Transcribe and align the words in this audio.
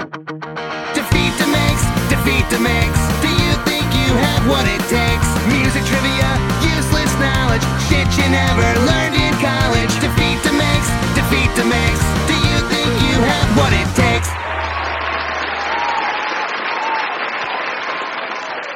Defeat 0.00 1.36
DeMakes, 1.36 1.84
defeat 2.08 2.44
DeMakes. 2.48 3.02
Do 3.20 3.28
you 3.28 3.52
think 3.68 3.84
you 3.92 4.16
have 4.16 4.48
what 4.48 4.64
it 4.64 4.80
takes? 4.88 5.28
Music 5.44 5.84
trivia, 5.84 6.30
useless 6.64 7.12
knowledge, 7.20 7.60
shit 7.84 8.08
you 8.16 8.30
never 8.32 8.64
learned 8.88 9.14
in 9.14 9.34
college. 9.44 9.92
Defeat 10.00 10.40
DeMakes, 10.40 10.88
defeat 11.12 11.50
DeMakes. 11.52 12.00
Do 12.24 12.32
you 12.32 12.58
think 12.72 12.88
you 13.12 13.20
have 13.20 13.48
what 13.58 13.74
it 13.74 13.94
takes? 13.94 14.39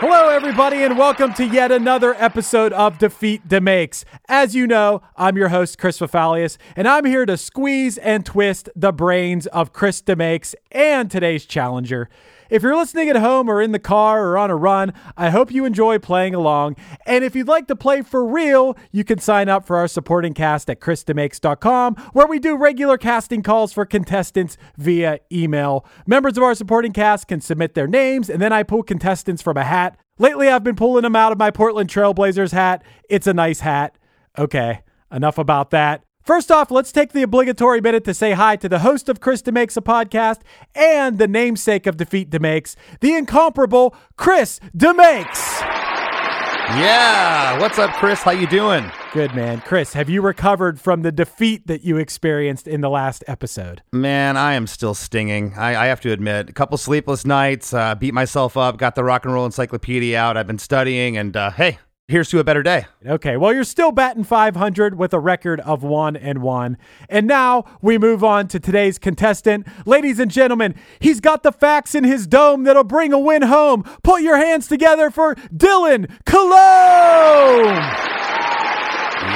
Hello, 0.07 0.29
everybody, 0.29 0.83
and 0.83 0.99
welcome 0.99 1.33
to 1.33 1.47
yet 1.47 1.73
another 1.73 2.15
episode 2.17 2.75
of 2.75 2.99
Defeat 2.99 3.49
Demakes. 3.49 4.05
As 4.29 4.55
you 4.55 4.67
know, 4.67 5.01
I'm 5.17 5.35
your 5.39 5.49
host, 5.49 5.79
Chris 5.79 5.99
Fafalius, 5.99 6.59
and 6.77 6.87
I'm 6.87 7.07
here 7.07 7.25
to 7.25 7.39
squeeze 7.39 7.97
and 7.97 8.27
twist 8.27 8.69
the 8.77 8.93
brains 8.93 9.47
of 9.47 9.73
Chris 9.73 10.03
Demakes 10.03 10.55
and 10.71 11.11
today's 11.11 11.47
challenger. 11.47 12.11
If 12.51 12.63
you're 12.63 12.77
listening 12.77 13.09
at 13.09 13.17
home 13.17 13.49
or 13.49 13.63
in 13.63 13.73
the 13.73 13.79
car 13.79 14.27
or 14.27 14.39
on 14.39 14.51
a 14.51 14.57
run, 14.57 14.93
I 15.17 15.31
hope 15.31 15.53
you 15.53 15.65
enjoy 15.65 15.99
playing 15.99 16.35
along. 16.35 16.77
And 17.07 17.25
if 17.25 17.35
you'd 17.35 17.49
like 17.49 17.67
to 17.69 17.77
play 17.77 18.03
for 18.03 18.25
real, 18.25 18.77
you 18.93 19.05
can 19.05 19.19
sign 19.19 19.49
up 19.49 19.67
for 19.67 19.77
our 19.77 19.89
supporting 19.89 20.35
cast 20.35 20.69
at 20.69 20.81
chrisdemakes.com, 20.81 21.95
where 22.13 22.27
we 22.27 22.39
do 22.39 22.57
regular 22.57 22.99
casting 22.99 23.43
calls 23.43 23.73
for 23.73 23.87
contestants 23.87 24.57
via 24.77 25.21
email. 25.33 25.87
Members 26.07 26.37
of 26.37 26.43
our 26.43 26.55
supporting 26.55 26.93
cast 26.93 27.29
can 27.29 27.41
submit 27.41 27.75
their 27.75 27.89
names, 27.89 28.29
and 28.29 28.41
then 28.41 28.53
I 28.53 28.63
pull 28.63 28.83
contestants 28.83 29.43
from 29.43 29.57
a 29.57 29.65
hat. 29.65 29.99
Lately, 30.19 30.49
I've 30.49 30.65
been 30.65 30.77
pulling 30.77 31.03
them 31.03 31.17
out 31.17 31.33
of 31.33 31.39
my 31.39 31.51
Portland 31.51 31.91
Trailblazers 31.91 32.53
hat. 32.53 32.85
It's 33.09 33.27
a 33.27 33.35
nice 33.35 33.61
hat. 33.61 33.99
Okay, 34.39 34.83
enough 35.11 35.39
about 35.39 35.71
that. 35.71 36.05
First 36.25 36.51
off, 36.51 36.71
let's 36.71 36.91
take 36.91 37.13
the 37.13 37.21
obligatory 37.21 37.83
minute 37.83 38.05
to 38.05 38.15
say 38.15 38.33
hi 38.33 38.57
to 38.57 38.67
the 38.67 38.79
host 38.79 39.11
of 39.11 39.21
Chris 39.21 39.43
Demakes 39.43 39.77
a 39.77 39.83
podcast 39.83 40.41
and 40.75 41.19
the 41.19 41.29
namesake 41.29 41.87
of 41.87 41.99
Defeat 41.99 42.31
Demakes, 42.31 42.77
the 43.01 43.15
incomparable 43.15 43.95
Chris 44.17 44.59
Demakes. 44.75 45.61
Yeah, 45.61 47.61
what's 47.61 47.79
up, 47.79 47.91
Chris? 47.97 48.23
How 48.23 48.31
you 48.31 48.47
doing? 48.47 48.91
Good 49.13 49.35
man, 49.35 49.61
Chris. 49.61 49.93
Have 49.93 50.09
you 50.09 50.23
recovered 50.23 50.81
from 50.81 51.03
the 51.03 51.13
defeat 51.13 51.67
that 51.67 51.85
you 51.85 51.99
experienced 51.99 52.67
in 52.67 52.81
the 52.81 52.89
last 52.89 53.23
episode? 53.27 53.83
Man, 53.93 54.39
I 54.39 54.55
am 54.55 54.67
still 54.67 54.95
stinging. 54.95 55.53
I, 55.59 55.85
I 55.85 55.87
have 55.89 56.01
to 56.01 56.11
admit, 56.11 56.49
a 56.49 56.55
couple 56.55 56.79
sleepless 56.79 57.27
nights, 57.27 57.75
uh, 57.75 57.97
beat 57.97 58.15
myself 58.15 58.57
up, 58.57 58.79
got 58.79 58.95
the 58.95 59.05
rock 59.05 59.27
and 59.27 59.35
roll 59.35 59.45
encyclopedia 59.45 60.19
out. 60.19 60.39
I've 60.39 60.47
been 60.47 60.59
studying, 60.59 61.19
and 61.19 61.37
uh, 61.37 61.51
hey, 61.51 61.81
here's 62.09 62.29
to 62.31 62.39
a 62.39 62.45
better 62.45 62.63
day. 62.63 62.87
Okay, 63.07 63.37
well, 63.37 63.53
you're 63.53 63.65
still 63.65 63.93
batting 63.93 64.25
500 64.25 64.97
with 64.97 65.13
a 65.15 65.19
record 65.19 65.61
of 65.61 65.83
one 65.83 66.17
and 66.17 66.43
one. 66.43 66.77
And 67.09 67.27
now 67.27 67.65
we 67.81 67.99
move 67.99 68.23
on 68.23 68.49
to 68.49 68.61
today's 68.61 68.99
contestant. 68.99 69.67
Ladies 69.87 70.19
and 70.19 70.31
gentlemen, 70.31 70.75
he's 71.01 71.21
got 71.21 71.43
the 71.43 71.53
facts 71.53 71.95
in 71.95 72.05
his 72.05 72.27
dome 72.27 72.65
that'll 72.65 72.85
bring 72.85 73.13
a 73.13 73.19
win 73.19 73.43
home. 73.43 73.85
Put 74.03 74.23
your 74.23 74.37
hands 74.37 74.69
together 74.69 75.11
for 75.11 75.35
Dylan 75.35 76.11
Coulombe. 76.27 76.55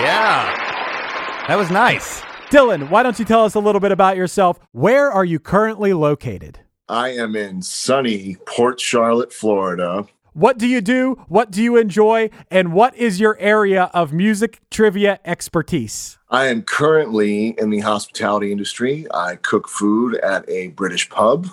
Yeah, 0.01 1.45
that 1.49 1.57
was 1.57 1.71
nice. 1.71 2.21
Dylan, 2.51 2.89
why 2.91 3.03
don't 3.03 3.19
you 3.19 3.25
tell 3.25 3.45
us 3.45 3.55
a 3.55 3.61
little 3.61 3.81
bit 3.81 3.93
about 3.93 4.17
yourself? 4.17 4.59
Where 4.73 5.11
are 5.11 5.25
you 5.25 5.39
currently 5.39 5.93
located? 5.93 6.61
I 6.89 7.11
am 7.11 7.37
in 7.37 7.61
sunny 7.61 8.37
Port 8.47 8.81
Charlotte, 8.81 9.33
Florida. 9.33 10.07
What 10.39 10.57
do 10.57 10.69
you 10.69 10.81
do? 10.81 11.25
What 11.27 11.51
do 11.51 11.61
you 11.61 11.77
enjoy? 11.77 12.31
And 12.49 12.73
what 12.73 12.95
is 12.95 13.19
your 13.19 13.37
area 13.41 13.91
of 13.93 14.13
music 14.13 14.61
trivia 14.71 15.19
expertise? 15.25 16.17
I 16.31 16.47
am 16.47 16.63
currently 16.63 17.59
in 17.59 17.71
the 17.71 17.81
hospitality 17.81 18.53
industry. 18.53 19.05
I 19.13 19.35
cook 19.35 19.67
food 19.67 20.15
at 20.19 20.49
a 20.49 20.69
British 20.69 21.11
pub. 21.11 21.49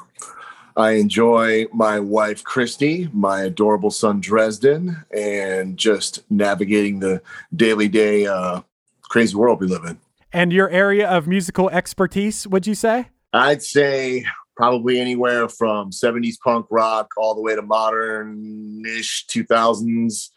I 0.77 0.91
enjoy 0.91 1.65
my 1.73 1.99
wife, 1.99 2.43
Christy, 2.43 3.09
my 3.11 3.41
adorable 3.41 3.89
son, 3.89 4.19
Dresden, 4.19 5.03
and 5.09 5.77
just 5.77 6.19
navigating 6.29 6.99
the 6.99 7.23
daily 7.55 7.87
day 7.87 8.27
uh, 8.27 8.61
crazy 9.01 9.35
world 9.35 9.61
we 9.61 9.65
live 9.65 9.85
in. 9.85 9.97
And 10.31 10.53
your 10.53 10.69
area 10.69 11.09
of 11.09 11.25
musical 11.25 11.71
expertise, 11.71 12.45
would 12.45 12.67
you 12.67 12.75
say? 12.75 13.07
I'd 13.33 13.63
say 13.63 14.25
probably 14.55 14.99
anywhere 14.99 15.47
from 15.49 15.91
70s 15.91 16.39
punk 16.39 16.67
rock 16.69 17.11
all 17.17 17.35
the 17.35 17.41
way 17.41 17.55
to 17.55 17.61
modern 17.61 18.83
ish 18.85 19.25
2000s. 19.27 20.29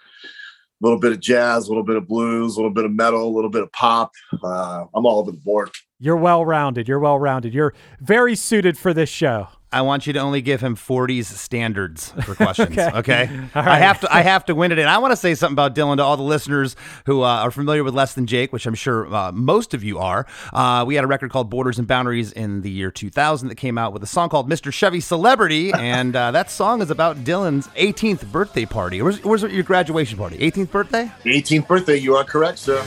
A 0.80 0.86
little 0.86 1.00
bit 1.00 1.10
of 1.10 1.18
jazz, 1.18 1.66
a 1.66 1.70
little 1.70 1.82
bit 1.82 1.96
of 1.96 2.06
blues, 2.06 2.56
a 2.56 2.60
little 2.60 2.72
bit 2.72 2.84
of 2.84 2.92
metal, 2.92 3.26
a 3.26 3.34
little 3.34 3.50
bit 3.50 3.62
of 3.62 3.72
pop. 3.72 4.12
Uh, 4.44 4.84
I'm 4.94 5.06
all 5.06 5.18
over 5.18 5.32
the 5.32 5.36
board. 5.36 5.70
You're 5.98 6.16
well 6.16 6.44
rounded. 6.44 6.86
You're 6.86 7.00
well 7.00 7.18
rounded. 7.18 7.52
You're 7.52 7.74
very 8.00 8.36
suited 8.36 8.78
for 8.78 8.94
this 8.94 9.08
show. 9.08 9.48
I 9.70 9.82
want 9.82 10.06
you 10.06 10.14
to 10.14 10.18
only 10.20 10.40
give 10.40 10.60
him 10.60 10.76
40s 10.76 11.26
standards 11.26 12.10
for 12.24 12.34
questions. 12.36 12.78
Okay. 12.78 12.90
okay. 12.94 13.40
All 13.54 13.62
I 13.62 13.78
have 13.78 14.00
to. 14.00 14.14
I 14.14 14.22
have 14.22 14.46
to 14.46 14.54
win 14.54 14.72
it. 14.72 14.78
And 14.78 14.88
I 14.88 14.98
want 14.98 15.12
to 15.12 15.16
say 15.16 15.34
something 15.34 15.54
about 15.54 15.74
Dylan 15.74 15.98
to 15.98 16.02
all 16.02 16.16
the 16.16 16.22
listeners 16.22 16.74
who 17.06 17.22
uh, 17.22 17.26
are 17.26 17.50
familiar 17.50 17.84
with 17.84 17.94
Less 17.94 18.14
Than 18.14 18.26
Jake, 18.26 18.52
which 18.52 18.66
I'm 18.66 18.74
sure 18.74 19.12
uh, 19.14 19.32
most 19.32 19.74
of 19.74 19.84
you 19.84 19.98
are. 19.98 20.26
Uh, 20.52 20.84
we 20.86 20.94
had 20.94 21.04
a 21.04 21.06
record 21.06 21.30
called 21.30 21.50
Borders 21.50 21.78
and 21.78 21.86
Boundaries 21.86 22.32
in 22.32 22.62
the 22.62 22.70
year 22.70 22.90
2000 22.90 23.48
that 23.48 23.56
came 23.56 23.76
out 23.76 23.92
with 23.92 24.02
a 24.02 24.06
song 24.06 24.28
called 24.28 24.48
Mr. 24.48 24.72
Chevy 24.72 25.00
Celebrity, 25.00 25.72
and 25.78 26.16
uh, 26.16 26.30
that 26.30 26.50
song 26.50 26.80
is 26.80 26.90
about 26.90 27.18
Dylan's 27.18 27.68
18th 27.68 28.30
birthday 28.32 28.64
party. 28.64 29.02
Where's, 29.02 29.22
where's 29.22 29.42
your 29.42 29.62
graduation 29.62 30.18
party? 30.18 30.38
18th 30.38 30.70
birthday? 30.70 31.12
18th 31.24 31.68
birthday, 31.68 31.96
you 31.96 32.14
are 32.14 32.24
correct, 32.24 32.58
sir. 32.58 32.82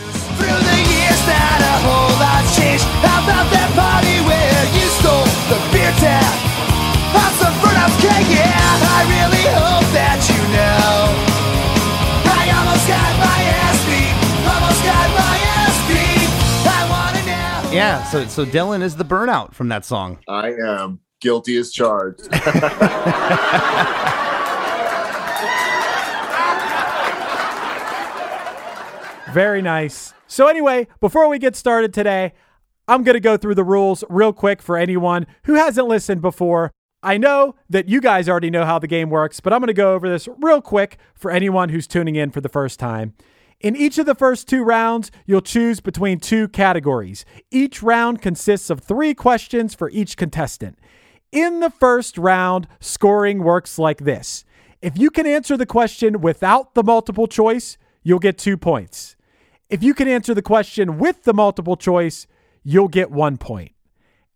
Through 7.12 7.44
the 7.44 7.52
years 7.52 7.52
that 7.52 7.52
a 7.52 7.60
whole 7.62 7.76
lot's 7.76 7.98
changed. 8.52 8.62
How 8.62 8.72
about 8.72 8.72
that 8.72 8.72
party 8.72 8.72
where 8.72 8.74
you 8.74 8.74
stole 8.74 8.76
the 8.76 8.76
beer 8.76 8.76
tap? 8.76 8.76
Have 8.76 8.76
some 8.76 8.76
burnout 8.76 8.76
cake, 8.78 8.80
yeah. 8.80 8.88
I 8.88 9.04
really 9.12 9.46
hope 9.52 9.88
that 9.96 10.20
you 10.32 10.42
know. 10.56 10.92
I 12.24 12.44
almost 12.56 12.86
got 12.88 13.12
my 13.20 13.40
ass 13.62 13.80
beat. 13.86 14.16
Almost 14.48 14.82
got 14.84 15.08
my 15.18 15.38
ass 15.60 15.78
beat. 15.88 16.30
I 16.68 16.82
wanna 16.90 17.24
know. 17.26 17.72
Yeah. 17.76 18.04
So 18.06 18.26
so 18.28 18.46
Dylan 18.46 18.82
is 18.82 18.96
the 18.96 19.06
burnout 19.06 19.54
from 19.54 19.70
that 19.70 19.86
song. 19.86 20.20
I 20.28 20.52
am 20.54 21.00
guilty 21.20 21.58
as 21.58 21.72
charged. 21.72 22.28
Very 29.34 29.62
nice. 29.62 30.14
So, 30.28 30.48
anyway, 30.48 30.88
before 31.00 31.30
we 31.30 31.40
get 31.40 31.56
started 31.56 31.94
today, 31.94 32.34
I'm 32.88 33.04
going 33.04 33.14
to 33.14 33.22
go 33.22 33.38
through 33.38 33.56
the 33.56 33.64
rules 33.64 34.04
real 34.10 34.34
quick 34.34 34.62
for 34.62 34.76
anyone 34.76 35.26
who 35.44 35.54
hasn't 35.54 35.88
listened 35.88 36.22
before. 36.22 36.72
I 37.04 37.18
know 37.18 37.56
that 37.70 37.90
you 37.90 38.00
guys 38.00 38.30
already 38.30 38.50
know 38.50 38.66
how 38.66 38.78
the 38.80 38.88
game 38.88 39.10
works, 39.10 39.40
but 39.40 39.54
I'm 39.54 39.60
going 39.60 39.68
to 39.68 39.74
go 39.74 39.94
over 39.94 40.08
this 40.08 40.28
real 40.40 40.62
quick 40.62 40.98
for 41.16 41.32
anyone 41.32 41.70
who's 41.70 41.88
tuning 41.88 42.16
in 42.16 42.30
for 42.32 42.42
the 42.42 42.50
first 42.50 42.80
time. 42.80 43.14
In 43.60 43.76
each 43.76 43.98
of 43.98 44.06
the 44.06 44.16
first 44.16 44.48
two 44.48 44.64
rounds, 44.64 45.12
you'll 45.26 45.42
choose 45.42 45.80
between 45.80 46.20
two 46.20 46.48
categories. 46.48 47.26
Each 47.52 47.82
round 47.82 48.22
consists 48.22 48.70
of 48.70 48.80
three 48.80 49.14
questions 49.14 49.74
for 49.76 49.90
each 49.92 50.18
contestant. 50.18 50.80
In 51.32 51.60
the 51.60 51.70
first 51.70 52.18
round, 52.18 52.68
scoring 52.80 53.44
works 53.44 53.80
like 53.80 54.00
this 54.00 54.44
if 54.82 54.98
you 54.98 55.12
can 55.12 55.28
answer 55.28 55.56
the 55.56 55.66
question 55.66 56.22
without 56.22 56.74
the 56.74 56.84
multiple 56.84 57.28
choice, 57.28 57.78
you'll 58.04 58.20
get 58.20 58.38
two 58.38 58.58
points. 58.58 59.16
If 59.70 59.84
you 59.84 59.94
can 59.94 60.08
answer 60.08 60.34
the 60.34 60.42
question 60.42 60.98
with 60.98 61.24
the 61.24 61.34
multiple 61.34 61.78
choice, 61.78 62.26
you'll 62.64 62.88
get 62.88 63.12
one 63.12 63.38
point. 63.38 63.74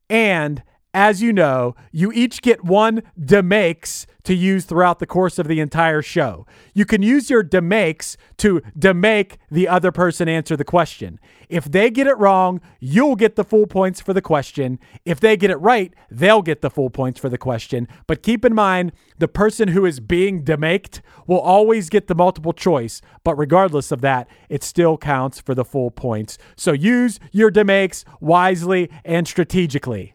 And 0.08 0.62
as 0.96 1.22
you 1.22 1.34
know, 1.34 1.76
you 1.92 2.10
each 2.14 2.42
get 2.42 2.64
one 2.64 3.04
demakes 3.20 4.08
to 4.24 4.34
use 4.34 4.64
throughout 4.64 5.00
the 5.00 5.06
course 5.06 5.38
of 5.38 5.48
the 5.48 5.60
entire 5.60 6.02
show. 6.02 6.48
You 6.74 6.86
can 6.86 7.04
use 7.04 7.30
your 7.30 7.44
demakes 7.44 8.16
to 8.38 8.62
demake 8.80 9.34
the 9.52 9.68
other 9.68 9.92
person 9.92 10.30
answer 10.30 10.56
the 10.56 10.64
question. 10.64 11.20
If 11.50 11.66
they 11.66 11.92
get 11.92 12.08
it 12.08 12.18
wrong, 12.18 12.62
you'll 12.80 13.18
get 13.18 13.36
the 13.36 13.44
full 13.44 13.68
points 13.68 14.00
for 14.00 14.14
the 14.14 14.22
question. 14.22 14.80
If 15.04 15.20
they 15.20 15.36
get 15.36 15.52
it 15.52 15.58
right, 15.58 15.94
they'll 16.10 16.42
get 16.42 16.62
the 16.62 16.72
full 16.72 16.90
points 16.90 17.20
for 17.20 17.28
the 17.28 17.38
question. 17.38 17.90
But 18.08 18.24
keep 18.24 18.46
in 18.46 18.56
mind, 18.56 18.94
the 19.20 19.28
person 19.28 19.68
who 19.68 19.86
is 19.86 20.00
being 20.00 20.44
demaked 20.44 21.02
will 21.28 21.42
always 21.42 21.90
get 21.90 22.08
the 22.08 22.16
multiple 22.16 22.54
choice. 22.54 23.02
But 23.26 23.36
regardless 23.36 23.92
of 23.92 24.00
that, 24.02 24.30
it 24.48 24.64
still 24.64 24.98
counts 24.98 25.42
for 25.42 25.54
the 25.54 25.66
full 25.66 25.92
points. 25.92 26.38
So 26.56 26.72
use 26.72 27.20
your 27.34 27.52
demakes 27.52 28.06
wisely 28.22 28.90
and 29.04 29.28
strategically. 29.28 30.15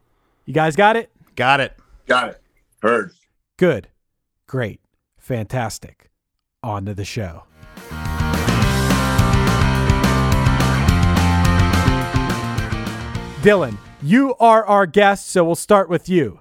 You 0.50 0.55
guys 0.55 0.75
got 0.75 0.97
it? 0.97 1.12
Got 1.37 1.61
it. 1.61 1.76
Got 2.08 2.31
it. 2.31 2.43
Heard. 2.82 3.12
Good, 3.56 3.87
great, 4.49 4.81
fantastic. 5.17 6.11
On 6.64 6.85
to 6.87 6.93
the 6.93 7.05
show. 7.05 7.44
Dylan, 13.44 13.79
you 14.02 14.35
are 14.41 14.67
our 14.67 14.87
guest, 14.87 15.29
so 15.29 15.44
we'll 15.44 15.55
start 15.55 15.88
with 15.88 16.08
you. 16.08 16.41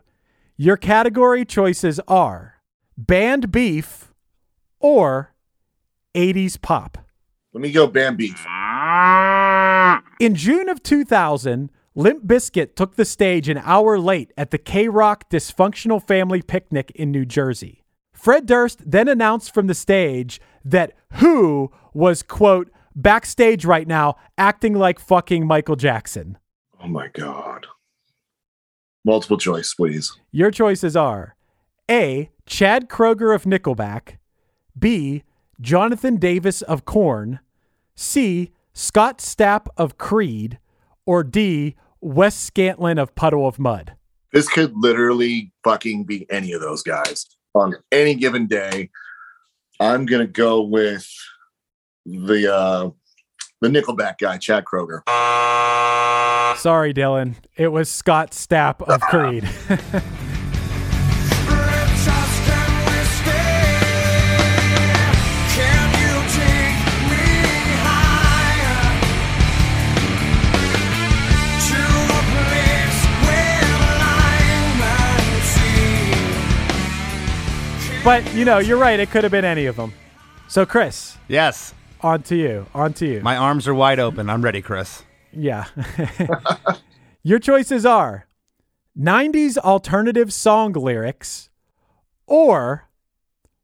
Your 0.58 0.76
category 0.76 1.46
choices 1.46 2.00
are 2.08 2.56
band 2.98 3.52
beef 3.52 4.12
or 4.80 5.36
80s 6.16 6.60
pop. 6.60 6.98
Let 7.54 7.62
me 7.62 7.72
go 7.72 7.86
Bam 7.86 8.16
Beef. 8.16 8.44
In 10.20 10.34
June 10.34 10.68
of 10.68 10.82
2000, 10.82 11.70
Limp 12.00 12.26
Bizkit 12.26 12.76
took 12.76 12.96
the 12.96 13.04
stage 13.04 13.50
an 13.50 13.58
hour 13.58 14.00
late 14.00 14.32
at 14.38 14.52
the 14.52 14.58
K 14.58 14.88
Rock 14.88 15.30
Dysfunctional 15.30 16.02
Family 16.02 16.42
Picnic 16.42 16.92
in 16.96 17.12
New 17.12 17.26
Jersey. 17.26 17.84
Fred 18.14 18.46
Durst 18.46 18.90
then 18.90 19.10
announced 19.10 19.54
from 19.54 19.68
the 19.68 19.74
stage 19.74 20.40
that 20.64 20.94
Who 21.16 21.74
was, 21.94 22.24
quote, 22.24 22.72
backstage 22.96 23.66
right 23.66 23.86
now 23.86 24.16
acting 24.38 24.76
like 24.76 24.98
fucking 24.98 25.46
Michael 25.46 25.76
Jackson. 25.76 26.38
Oh 26.82 26.88
my 26.88 27.10
God. 27.10 27.68
Multiple 29.04 29.38
choice, 29.38 29.74
please. 29.74 30.18
Your 30.32 30.52
choices 30.52 30.96
are 30.96 31.36
A. 31.92 32.30
Chad 32.46 32.88
Kroeger 32.88 33.36
of 33.36 33.44
Nickelback, 33.44 34.20
B. 34.80 35.24
Jonathan 35.60 36.16
Davis 36.16 36.62
of 36.62 36.86
Korn, 36.86 37.40
C. 37.94 38.54
Scott 38.72 39.18
Stapp 39.18 39.68
of 39.76 39.98
Creed, 39.98 40.60
or 41.06 41.26
D. 41.26 41.76
Wes 42.02 42.50
Scantlin 42.50 43.00
of 43.02 43.14
Puddle 43.16 43.48
of 43.48 43.60
Mudd. 43.60 43.94
This 44.32 44.48
could 44.48 44.74
literally 44.76 45.52
fucking 45.64 46.04
be 46.06 46.30
any 46.30 46.54
of 46.54 46.62
those 46.62 46.84
guys 46.84 47.26
on 47.56 47.76
any 47.92 48.16
given 48.16 48.48
day. 48.48 48.90
I'm 49.80 50.06
gonna 50.06 50.28
go 50.28 50.62
with 50.62 51.08
the 52.06 52.54
uh 52.54 52.90
the 53.62 53.68
Nickelback 53.68 54.20
guy, 54.20 54.38
Chad 54.38 54.66
Kroeger. 54.66 55.02
Sorry, 56.58 56.94
Dylan. 56.94 57.36
It 57.56 57.70
was 57.70 57.90
Scott 57.90 58.32
Stapp 58.32 58.82
of 58.82 59.02
Creed. 59.10 59.48
but, 78.10 78.34
you 78.34 78.44
know, 78.44 78.58
you're 78.58 78.80
right. 78.80 79.00
It 79.00 79.12
could 79.12 79.24
have 79.24 79.32
been 79.32 79.46
any 79.46 79.68
of 79.68 79.76
them. 79.76 79.94
So, 80.48 80.66
Chris, 80.66 81.16
Yes. 81.28 81.76
on 82.02 82.24
to 82.24 82.36
you. 82.36 82.66
On 82.74 82.92
to 82.94 83.06
you. 83.06 83.22
My 83.22 83.38
arms 83.38 83.68
are 83.68 83.74
wide 83.76 84.00
open. 84.00 84.32
I'm 84.32 84.42
ready, 84.42 84.64
Chris. 84.64 85.04
Yeah. 85.32 85.66
Your 87.24 87.38
choices 87.38 87.86
are 87.86 88.26
90s 89.00 89.60
alternative 89.60 90.34
song 90.34 90.74
lyrics 90.74 91.52
or 92.26 92.90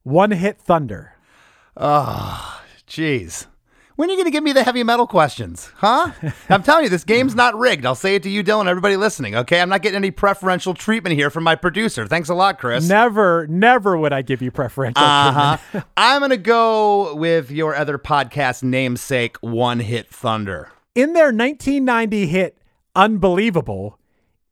one 0.03 0.29
hit 0.29 0.59
thunder. 0.61 1.13
Oh, 1.75 2.61
jeez. 2.87 3.47
When 3.95 4.09
are 4.09 4.11
you 4.11 4.17
going 4.17 4.25
to 4.25 4.31
give 4.31 4.43
me 4.43 4.51
the 4.51 4.63
heavy 4.63 4.83
metal 4.83 5.07
questions? 5.07 5.71
Huh? 5.77 6.11
I'm 6.49 6.63
telling 6.63 6.83
you, 6.83 6.89
this 6.89 7.05
game's 7.05 7.33
not 7.33 7.57
rigged. 7.57 7.85
I'll 7.85 7.95
say 7.95 8.15
it 8.15 8.23
to 8.23 8.29
you, 8.29 8.43
Dylan, 8.43 8.67
everybody 8.67 8.97
listening, 8.97 9.35
okay? 9.35 9.61
I'm 9.61 9.69
not 9.69 9.81
getting 9.81 9.95
any 9.95 10.11
preferential 10.11 10.73
treatment 10.73 11.15
here 11.15 11.29
from 11.29 11.45
my 11.45 11.55
producer. 11.55 12.05
Thanks 12.05 12.27
a 12.27 12.33
lot, 12.35 12.59
Chris. 12.59 12.87
Never, 12.89 13.47
never 13.47 13.95
would 13.97 14.11
I 14.11 14.21
give 14.21 14.41
you 14.41 14.51
preferential 14.51 15.01
Uh 15.01 15.57
treatment. 15.57 15.61
huh. 15.71 15.81
I'm 15.97 16.19
going 16.19 16.31
to 16.31 16.37
go 16.37 17.15
with 17.15 17.51
your 17.51 17.73
other 17.75 17.97
podcast 17.97 18.63
namesake, 18.63 19.37
One 19.39 19.79
Hit 19.79 20.09
Thunder. 20.09 20.71
In 20.93 21.13
their 21.13 21.31
1990 21.31 22.27
hit 22.27 22.57
Unbelievable, 22.97 23.97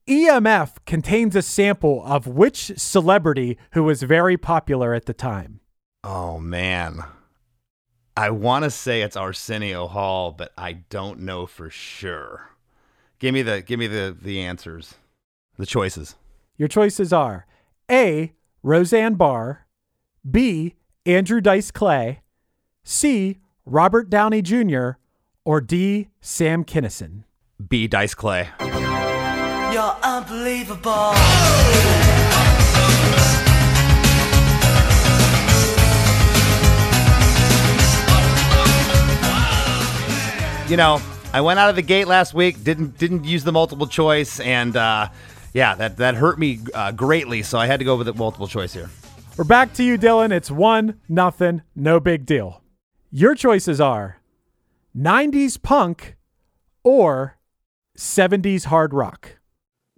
EMF 0.08 0.76
contains 0.86 1.36
a 1.36 1.42
sample 1.42 2.02
of 2.06 2.28
which 2.28 2.72
celebrity 2.78 3.58
who 3.72 3.84
was 3.84 4.04
very 4.04 4.38
popular 4.38 4.94
at 4.94 5.06
the 5.06 5.14
time? 5.14 5.60
Oh, 6.04 6.40
man. 6.40 7.04
I 8.16 8.30
want 8.30 8.64
to 8.64 8.70
say 8.70 9.02
it's 9.02 9.18
Arsenio 9.18 9.88
Hall, 9.88 10.32
but 10.32 10.52
I 10.58 10.74
don't 10.74 11.22
know 11.22 11.48
for 11.48 11.70
sure. 11.70 12.50
Give 13.18 13.34
me 13.34 13.42
the 13.42 13.62
give 13.62 13.80
me 13.80 13.88
the 13.88 14.16
the 14.20 14.42
answers. 14.42 14.96
The 15.58 15.66
choices. 15.66 16.16
Your 16.58 16.68
choices 16.68 17.12
are 17.12 17.48
A. 17.90 18.34
Roseanne 18.62 19.16
Barr, 19.16 19.66
B. 20.30 20.76
Andrew 21.06 21.42
Dice 21.42 21.72
Clay, 21.72 22.22
C. 22.84 23.40
Robert 23.66 24.10
Downey 24.10 24.42
Jr., 24.42 24.92
or 25.44 25.60
D. 25.60 26.10
Sam 26.22 26.64
Kinison. 26.64 27.24
B 27.68 27.88
Dice 27.88 28.14
Clay. 28.14 28.50
You're 28.60 29.98
unbelievable. 30.04 31.14
You 40.74 40.78
know, 40.78 41.00
I 41.34 41.42
went 41.42 41.60
out 41.60 41.70
of 41.70 41.76
the 41.76 41.84
gate 41.84 42.08
last 42.08 42.34
week, 42.34 42.64
didn't 42.64 42.98
didn't 42.98 43.26
use 43.26 43.44
the 43.44 43.52
multiple 43.52 43.86
choice, 43.86 44.40
and 44.40 44.76
uh, 44.76 45.10
yeah, 45.54 45.76
that 45.76 45.98
that 45.98 46.16
hurt 46.16 46.40
me 46.40 46.62
uh, 46.74 46.92
greatly. 46.92 47.44
So 47.44 47.60
I 47.60 47.68
had 47.68 47.78
to 47.78 47.86
go 47.86 47.96
with 47.96 48.08
the 48.08 48.14
multiple 48.16 48.48
choice 48.48 48.74
here. 48.74 48.90
We're 49.38 49.44
back 49.44 49.74
to 49.74 49.84
you, 49.84 50.00
Dylan. 50.00 50.32
It's 50.32 50.50
one, 50.50 51.00
nothing, 51.08 51.62
no 51.76 52.00
big 52.00 52.26
deal. 52.26 52.64
Your 53.12 53.36
choices 53.36 53.80
are 53.80 54.20
90s 54.98 55.62
punk 55.62 56.16
or 56.84 57.38
70s 57.96 58.66
hard 58.66 58.96
rock. 58.96 59.38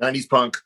90s 0.01 0.29
punk. 0.29 0.57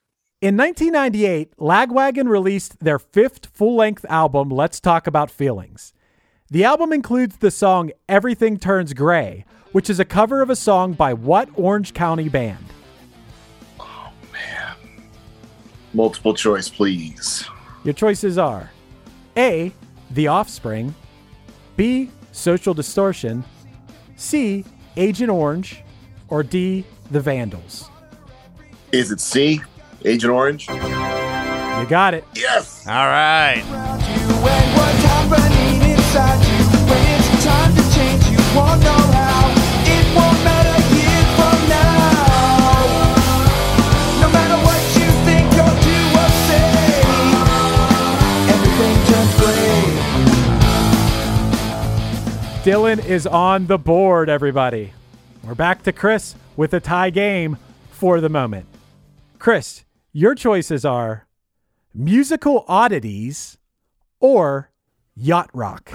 In 0.42 0.58
1998, 0.58 1.56
Lagwagon 1.58 2.28
released 2.28 2.80
their 2.80 2.98
fifth 2.98 3.46
full 3.54 3.76
length 3.76 4.08
album, 4.10 4.50
Let's 4.50 4.80
Talk 4.80 5.06
About 5.06 5.30
Feelings. 5.30 5.94
The 6.50 6.64
album 6.64 6.94
includes 6.94 7.38
the 7.38 7.52
song 7.52 7.92
Everything 8.08 8.58
Turns 8.58 8.94
Gray, 8.94 9.46
which 9.72 9.90
is 9.90 10.00
a 10.00 10.06
cover 10.06 10.42
of 10.42 10.50
a 10.50 10.56
song 10.56 10.94
by 10.94 11.14
what 11.14 11.50
Orange 11.56 11.94
County 11.94 12.30
band? 12.30 12.66
Oh, 13.80 14.12
man. 14.32 14.76
Multiple 15.94 16.34
choice, 16.34 16.70
please. 16.70 17.48
Your 17.84 17.94
choices 17.94 18.38
are 18.38 18.72
A. 19.38 19.72
The 20.12 20.28
Offspring, 20.28 20.96
B. 21.78 22.10
Social 22.32 22.74
Distortion, 22.74 23.44
C. 24.16 24.66
Agent 24.98 25.30
Orange, 25.30 25.84
or 26.30 26.42
D. 26.42 26.84
The 27.12 27.20
Vandals. 27.20 27.90
Is 28.92 29.12
it 29.12 29.20
C? 29.20 29.62
Agent 30.04 30.34
Orange? 30.34 30.68
You 30.68 31.86
got 31.88 32.14
it. 32.14 32.24
Yes! 32.36 32.88
All 32.88 32.94
right. 32.94 33.62
When 33.64 34.76
what's 34.76 35.04
happening 35.04 35.92
inside 35.92 36.44
you, 36.46 36.70
Dylan 52.70 53.04
is 53.04 53.26
on 53.26 53.66
the 53.66 53.80
board, 53.80 54.30
everybody. 54.30 54.94
We're 55.44 55.56
back 55.56 55.82
to 55.86 55.92
Chris 55.92 56.36
with 56.56 56.72
a 56.76 56.80
tie 56.80 57.10
game 57.10 57.58
for 57.90 58.22
the 58.22 58.30
moment. 58.30 58.68
Chris, 59.40 59.86
your 60.14 60.36
choices 60.36 60.86
are 60.86 61.26
musical 61.96 62.66
oddities 62.68 63.58
or 64.20 64.70
yacht 65.16 65.50
rock. 65.52 65.92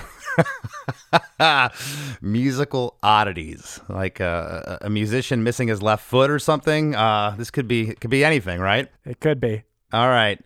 Musical 2.21 2.99
oddities, 3.05 3.79
like 3.89 4.21
uh, 4.21 4.79
a 4.81 4.91
musician 4.91 5.45
missing 5.45 5.69
his 5.69 5.81
left 5.81 6.05
foot 6.05 6.29
or 6.29 6.41
something. 6.41 6.97
Uh, 6.97 7.37
this 7.39 7.53
could 7.53 7.69
be 7.69 7.95
could 7.95 8.11
be 8.11 8.25
anything, 8.25 8.59
right? 8.59 8.89
It 9.05 9.21
could 9.21 9.41
be. 9.41 9.63
All 9.93 10.09
right. 10.09 10.41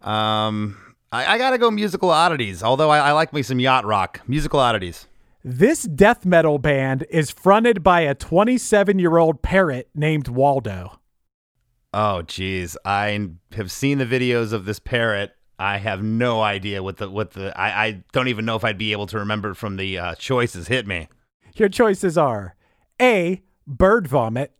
Um, 0.00 0.76
I, 1.10 1.34
I 1.34 1.38
gotta 1.38 1.58
go 1.58 1.72
musical 1.72 2.10
oddities. 2.10 2.62
Although 2.62 2.90
I, 2.90 2.98
I 2.98 3.12
like 3.12 3.32
me 3.32 3.42
some 3.42 3.58
yacht 3.58 3.84
rock. 3.84 4.20
Musical 4.28 4.60
oddities. 4.60 5.08
This 5.44 5.82
death 5.82 6.24
metal 6.24 6.58
band 6.58 7.04
is 7.10 7.32
fronted 7.32 7.82
by 7.82 8.02
a 8.02 8.14
27 8.14 9.00
year 9.00 9.16
old 9.16 9.42
parrot 9.42 9.88
named 9.92 10.28
Waldo. 10.28 11.00
Oh, 11.92 12.22
geez. 12.22 12.76
I 12.84 13.28
have 13.54 13.72
seen 13.72 13.98
the 13.98 14.06
videos 14.06 14.52
of 14.52 14.66
this 14.66 14.78
parrot. 14.78 15.32
I 15.58 15.78
have 15.78 16.00
no 16.00 16.42
idea 16.42 16.80
what 16.82 16.98
the 16.98 17.10
what 17.10 17.32
the. 17.32 17.58
I, 17.58 17.86
I 17.86 18.04
don't 18.12 18.28
even 18.28 18.44
know 18.44 18.54
if 18.54 18.64
I'd 18.64 18.78
be 18.78 18.92
able 18.92 19.06
to 19.08 19.18
remember 19.18 19.54
from 19.54 19.76
the 19.76 19.98
uh, 19.98 20.14
choices. 20.14 20.68
Hit 20.68 20.86
me. 20.86 21.08
Your 21.56 21.68
choices 21.68 22.16
are 22.16 22.54
A. 23.00 23.42
Bird 23.66 24.06
vomit, 24.06 24.52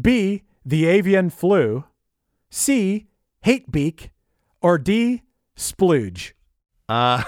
B. 0.00 0.42
The 0.64 0.86
avian 0.86 1.28
flu, 1.30 1.84
C. 2.50 3.06
Hate 3.42 3.70
beak, 3.70 4.10
or 4.62 4.78
D. 4.78 5.22
splooge? 5.56 6.33
Uh, 6.88 7.22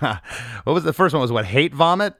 what 0.64 0.72
was 0.72 0.84
the 0.84 0.92
first 0.92 1.12
one? 1.12 1.20
Was 1.20 1.32
what 1.32 1.44
hate 1.44 1.74
vomit 1.74 2.14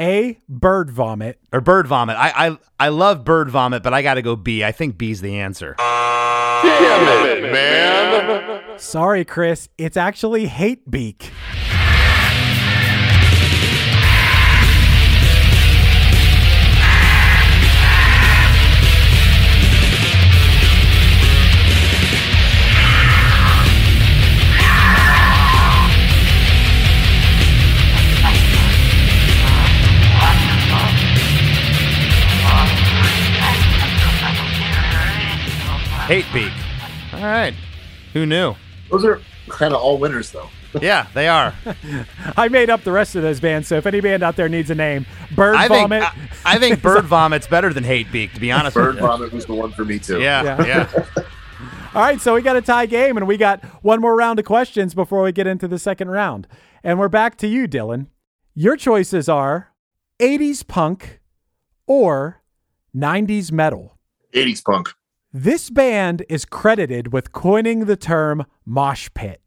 A. 0.00 0.38
Bird 0.48 0.90
vomit. 0.90 1.40
or 1.52 1.60
bird 1.60 1.86
vomit? 1.86 2.16
I 2.16 2.48
I 2.48 2.58
I 2.78 2.88
love 2.88 3.24
bird 3.24 3.50
vomit, 3.50 3.82
but 3.82 3.92
I 3.92 4.02
got 4.02 4.14
to 4.14 4.22
go 4.22 4.36
B. 4.36 4.62
I 4.62 4.72
think 4.72 4.98
B's 4.98 5.20
the 5.20 5.38
answer. 5.40 5.74
Damn 5.78 7.26
it, 7.44 7.52
man! 7.52 8.78
Sorry, 8.78 9.24
Chris. 9.24 9.68
It's 9.78 9.96
actually 9.96 10.46
hate 10.46 10.88
beak. 10.90 11.32
Hate 36.12 36.26
beak. 36.34 36.52
All 37.14 37.20
right. 37.22 37.54
Who 38.12 38.26
knew? 38.26 38.54
Those 38.90 39.02
are 39.06 39.20
kind 39.48 39.72
of 39.72 39.80
all 39.80 39.96
winners, 39.98 40.30
though. 40.30 40.48
Yeah, 40.80 41.06
they 41.12 41.28
are. 41.28 41.52
I 42.34 42.48
made 42.48 42.70
up 42.70 42.82
the 42.82 42.92
rest 42.92 43.14
of 43.14 43.20
those 43.22 43.40
bands, 43.40 43.68
so 43.68 43.76
if 43.76 43.84
any 43.86 44.00
band 44.00 44.22
out 44.22 44.36
there 44.36 44.48
needs 44.48 44.70
a 44.70 44.74
name, 44.74 45.04
Bird 45.34 45.54
I 45.56 45.68
think 45.68 45.82
Vomit. 45.90 46.02
I, 46.02 46.14
I 46.46 46.58
think 46.58 46.80
bird 46.82 47.04
vomit's 47.04 47.46
better 47.46 47.74
than 47.74 47.84
hate 47.84 48.10
beak. 48.10 48.32
To 48.32 48.40
be 48.40 48.50
honest 48.50 48.72
Bird 48.74 48.94
with 48.94 49.02
you. 49.02 49.06
vomit 49.06 49.32
was 49.34 49.44
the 49.44 49.52
one 49.54 49.72
for 49.72 49.84
me 49.84 49.98
too. 49.98 50.20
Yeah, 50.22 50.42
Yeah. 50.64 50.66
yeah. 50.96 51.04
All 51.94 52.00
right, 52.02 52.18
so 52.20 52.34
we 52.34 52.40
got 52.40 52.56
a 52.56 52.62
tie 52.62 52.86
game, 52.86 53.18
and 53.18 53.26
we 53.26 53.36
got 53.36 53.62
one 53.84 54.00
more 54.00 54.16
round 54.16 54.38
of 54.38 54.46
questions 54.46 54.94
before 54.94 55.22
we 55.22 55.30
get 55.32 55.46
into 55.46 55.68
the 55.68 55.78
second 55.78 56.08
round. 56.10 56.46
And 56.82 56.98
we're 56.98 57.08
back 57.10 57.36
to 57.38 57.46
you, 57.46 57.68
Dylan. 57.68 58.06
Your 58.54 58.76
choices 58.76 59.28
are 59.28 59.72
80s 60.20 60.66
punk 60.66 61.20
or 61.86 62.40
90s 62.96 63.52
metal. 63.52 63.98
80s 64.34 64.64
punk. 64.64 64.94
This 65.32 65.70
band 65.70 66.24
is 66.28 66.44
credited 66.44 67.12
with 67.12 67.32
coining 67.32 67.86
the 67.86 67.96
term 67.96 68.44
mosh 68.66 69.08
pit. 69.14 69.40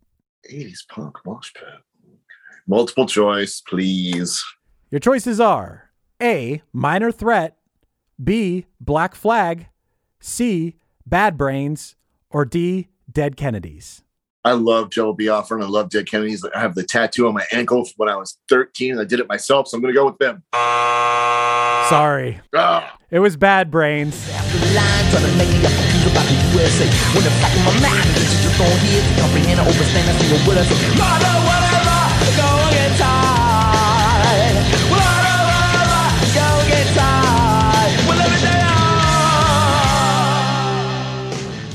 80s 0.51 0.88
punk 0.89 1.18
mosh 1.25 1.54
pit. 1.54 1.63
Multiple 2.68 3.06
choice, 3.06 3.62
please. 3.62 4.44
Your 4.89 5.00
choices 5.00 5.39
are 5.39 5.92
A. 6.22 6.63
Minor 6.74 7.12
Threat, 7.12 7.58
B. 8.24 8.65
Black 8.80 9.13
Flag, 9.13 9.68
C. 10.20 10.75
Bad 11.06 11.38
Brains, 11.38 11.96
or 12.32 12.46
D. 12.46 12.88
Dead 13.12 13.38
Kennedys. 13.38 14.01
I 14.44 14.54
love 14.54 14.89
Jello 14.89 15.13
Biafra 15.13 15.58
and 15.58 15.63
I 15.65 15.68
love 15.68 15.89
Dead 15.89 16.08
Kennedys. 16.08 16.44
I 16.56 16.60
have 16.60 16.74
the 16.75 16.84
tattoo 16.84 17.27
on 17.27 17.34
my 17.36 17.46
ankle 17.51 17.88
when 17.98 18.10
I 18.10 18.15
was 18.15 18.38
13 18.50 18.92
and 18.94 19.01
I 19.01 19.04
did 19.04 19.20
it 19.20 19.27
myself, 19.27 19.68
so 19.68 19.77
I'm 19.77 19.82
going 19.82 19.94
to 19.94 20.00
go 20.00 20.06
with 20.06 20.18
them. 20.18 20.44
Sorry, 21.89 22.39
Ah, 22.56 22.95
it 23.12 23.20
was 23.20 23.38
Bad 23.38 23.72
Brains. 23.72 24.16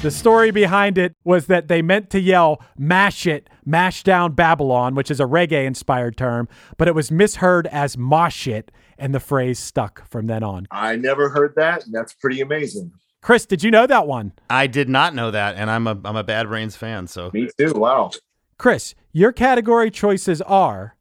The 0.03 0.11
story 0.11 0.51
behind 0.51 0.97
it 0.97 1.15
was 1.25 1.47
that 1.49 1.69
they 1.69 1.83
meant 1.83 2.09
to 2.11 2.21
yell, 2.21 2.63
mash 2.79 3.27
it, 3.27 3.51
mash 3.67 4.03
down 4.03 4.33
Babylon, 4.33 4.95
which 4.95 5.11
is 5.11 5.21
a 5.21 5.25
reggae 5.25 5.67
inspired 5.67 6.17
term, 6.17 6.49
but 6.79 6.89
it 6.89 6.95
was 6.95 7.11
misheard 7.11 7.67
as 7.67 7.99
mosh 7.99 8.49
it, 8.49 8.73
and 8.97 9.15
the 9.15 9.21
phrase 9.21 9.59
stuck 9.59 10.09
from 10.09 10.27
then 10.27 10.43
on. 10.43 10.67
I 10.71 10.97
never 10.97 11.29
heard 11.29 11.53
that, 11.57 11.85
and 11.85 11.95
that's 11.95 12.15
pretty 12.15 12.41
amazing. 12.41 12.93
Chris, 13.21 13.45
did 13.45 13.63
you 13.63 13.71
know 13.71 13.87
that 13.87 14.07
one? 14.07 14.33
I 14.49 14.67
did 14.67 14.89
not 14.89 15.15
know 15.15 15.31
that, 15.31 15.57
and 15.57 15.71
I'm 15.71 15.87
a 15.87 16.01
I'm 16.07 16.17
a 16.17 16.25
Bad 16.25 16.49
Brains 16.49 16.77
fan. 16.77 17.07
So 17.07 17.31
Me 17.35 17.51
too. 17.59 17.75
Wow. 17.75 18.13
Chris, 18.57 18.95
your 19.13 19.33
category 19.33 19.91
choices 19.91 20.41
are 20.43 20.97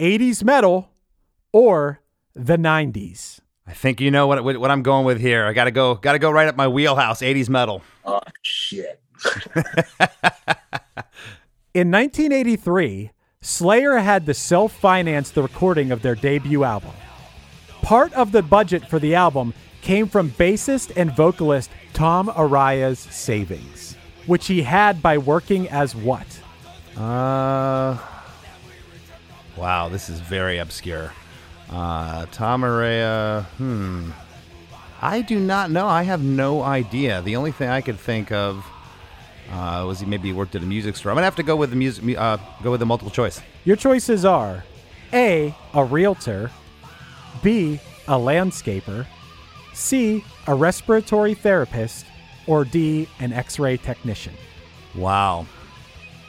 80s 0.00 0.44
metal 0.44 0.90
or 1.50 2.02
the 2.34 2.58
90s. 2.58 3.40
I 3.66 3.72
think 3.72 4.00
you 4.00 4.10
know 4.10 4.26
what 4.26 4.44
what 4.44 4.70
I'm 4.70 4.82
going 4.82 5.06
with 5.06 5.20
here. 5.20 5.46
I 5.46 5.52
gotta 5.52 5.70
go 5.70 5.94
gotta 5.94 6.18
go 6.18 6.30
right 6.30 6.48
up 6.48 6.56
my 6.56 6.68
wheelhouse. 6.68 7.22
80s 7.22 7.48
metal. 7.48 7.82
Oh, 8.04 8.20
shit. 8.42 9.00
In 11.74 11.90
1983, 11.90 13.10
Slayer 13.40 13.98
had 13.98 14.26
to 14.26 14.34
self 14.34 14.72
finance 14.72 15.30
the 15.30 15.42
recording 15.42 15.90
of 15.92 16.02
their 16.02 16.14
debut 16.14 16.64
album. 16.64 16.92
Part 17.82 18.12
of 18.14 18.32
the 18.32 18.42
budget 18.42 18.86
for 18.88 18.98
the 18.98 19.14
album 19.14 19.54
came 19.82 20.08
from 20.08 20.30
bassist 20.30 20.92
and 20.96 21.14
vocalist 21.14 21.70
Tom 21.92 22.28
Araya's 22.28 22.98
savings, 22.98 23.96
which 24.26 24.46
he 24.46 24.62
had 24.62 25.02
by 25.02 25.18
working 25.18 25.68
as 25.68 25.94
what? 25.94 26.26
Uh, 26.96 27.98
wow, 29.56 29.88
this 29.88 30.08
is 30.08 30.20
very 30.20 30.58
obscure. 30.58 31.12
Uh, 31.70 32.26
Tom 32.26 32.62
Araya, 32.62 33.44
hmm. 33.56 34.10
I 35.00 35.22
do 35.22 35.38
not 35.38 35.70
know. 35.70 35.86
I 35.86 36.02
have 36.02 36.22
no 36.22 36.62
idea. 36.62 37.22
The 37.22 37.36
only 37.36 37.52
thing 37.52 37.68
I 37.68 37.80
could 37.80 37.98
think 37.98 38.32
of 38.32 38.64
uh, 39.50 39.84
was 39.86 40.00
he 40.00 40.06
maybe 40.06 40.32
worked 40.32 40.54
at 40.54 40.62
a 40.62 40.66
music 40.66 40.96
store. 40.96 41.12
I'm 41.12 41.16
gonna 41.16 41.24
have 41.24 41.36
to 41.36 41.42
go 41.42 41.56
with 41.56 41.70
the 41.70 41.76
music. 41.76 42.16
Uh, 42.16 42.38
go 42.62 42.70
with 42.70 42.80
the 42.80 42.86
multiple 42.86 43.10
choice. 43.10 43.40
Your 43.64 43.76
choices 43.76 44.24
are 44.24 44.64
A, 45.12 45.54
a 45.74 45.84
realtor, 45.84 46.50
B, 47.42 47.80
a 48.08 48.14
landscaper, 48.14 49.06
C, 49.72 50.24
a 50.46 50.54
respiratory 50.54 51.34
therapist, 51.34 52.06
or 52.46 52.64
D, 52.64 53.08
an 53.20 53.32
x 53.32 53.58
ray 53.58 53.76
technician. 53.76 54.34
Wow. 54.94 55.46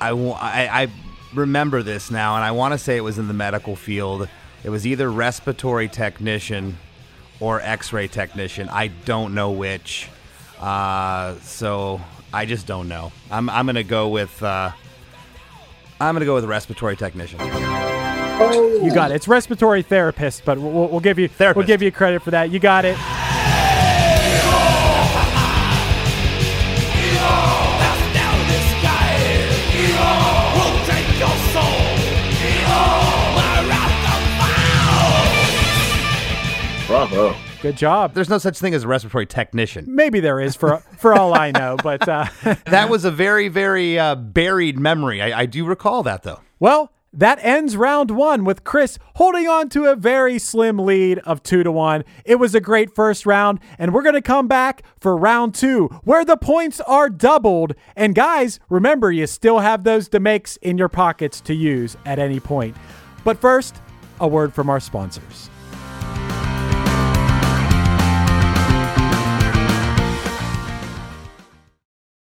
I, 0.01 0.09
I, 0.09 0.81
I 0.81 0.87
remember 1.33 1.83
this 1.83 2.11
now, 2.11 2.35
and 2.35 2.43
I 2.43 2.51
want 2.51 2.73
to 2.73 2.77
say 2.77 2.97
it 2.97 3.01
was 3.01 3.17
in 3.17 3.27
the 3.27 3.33
medical 3.33 3.75
field. 3.75 4.27
It 4.65 4.71
was 4.71 4.87
either 4.87 5.11
respiratory 5.11 5.87
technician 5.87 6.79
or 7.39 7.61
x 7.61 7.93
ray 7.93 8.07
technician. 8.07 8.67
I 8.69 8.87
don't 8.87 9.35
know 9.35 9.51
which. 9.51 10.09
Uh, 10.59 11.35
so 11.41 12.01
I 12.33 12.47
just 12.47 12.65
don't 12.65 12.87
know. 12.87 13.11
I'm, 13.29 13.47
I'm 13.47 13.67
going 13.67 13.75
to 13.75 13.83
go 13.83 14.09
with. 14.09 14.41
Uh, 14.41 14.71
I'm 16.01 16.15
going 16.15 16.21
to 16.21 16.25
go 16.25 16.33
with 16.33 16.45
respiratory 16.45 16.95
technician. 16.95 17.39
You 17.41 18.91
got 18.91 19.11
it. 19.11 19.15
It's 19.15 19.27
respiratory 19.27 19.83
therapist, 19.83 20.43
but 20.43 20.57
we'll, 20.57 20.87
we'll 20.87 20.99
give 20.99 21.19
you 21.19 21.27
therapist. 21.27 21.57
we'll 21.57 21.67
give 21.67 21.83
you 21.83 21.91
credit 21.91 22.23
for 22.23 22.31
that. 22.31 22.49
You 22.49 22.57
got 22.57 22.85
it. 22.85 22.97
Good 37.65 37.77
job. 37.77 38.13
There's 38.13 38.29
no 38.29 38.37
such 38.37 38.59
thing 38.59 38.75
as 38.75 38.83
a 38.83 38.87
respiratory 38.87 39.25
technician. 39.25 39.85
Maybe 39.87 40.19
there 40.19 40.39
is 40.39 40.55
for 40.55 40.83
for 40.99 41.15
all 41.15 41.33
I 41.33 41.49
know, 41.49 41.77
but 41.81 42.07
uh, 42.07 42.27
That 42.67 42.91
was 42.91 43.05
a 43.05 43.09
very, 43.09 43.47
very 43.47 43.97
uh, 43.97 44.13
buried 44.13 44.77
memory. 44.77 45.19
I, 45.19 45.39
I 45.39 45.45
do 45.47 45.65
recall 45.65 46.03
that, 46.03 46.21
though. 46.21 46.41
well, 46.59 46.91
that 47.11 47.39
ends 47.41 47.75
round 47.75 48.11
one 48.11 48.43
with 48.43 48.63
Chris 48.63 48.99
holding 49.15 49.47
on 49.47 49.69
to 49.69 49.85
a 49.85 49.95
very 49.95 50.37
slim 50.37 50.77
lead 50.77 51.17
of 51.25 51.41
two 51.41 51.63
to 51.63 51.71
one. 51.71 52.03
It 52.23 52.35
was 52.35 52.53
a 52.53 52.61
great 52.61 52.93
first 52.93 53.25
round, 53.25 53.59
and 53.79 53.95
we're 53.95 54.03
gonna 54.03 54.21
come 54.21 54.47
back 54.47 54.83
for 54.99 55.17
round 55.17 55.55
two 55.55 55.87
where 56.03 56.23
the 56.23 56.37
points 56.37 56.79
are 56.81 57.09
doubled. 57.09 57.73
And 57.95 58.13
guys, 58.13 58.59
remember 58.69 59.11
you 59.11 59.25
still 59.25 59.57
have 59.57 59.83
those 59.83 60.07
demakes 60.07 60.57
in 60.57 60.77
your 60.77 60.89
pockets 60.89 61.41
to 61.41 61.55
use 61.55 61.97
at 62.05 62.19
any 62.19 62.39
point. 62.39 62.77
But 63.23 63.39
first, 63.39 63.75
a 64.19 64.27
word 64.27 64.53
from 64.53 64.69
our 64.69 64.79
sponsors. 64.79 65.49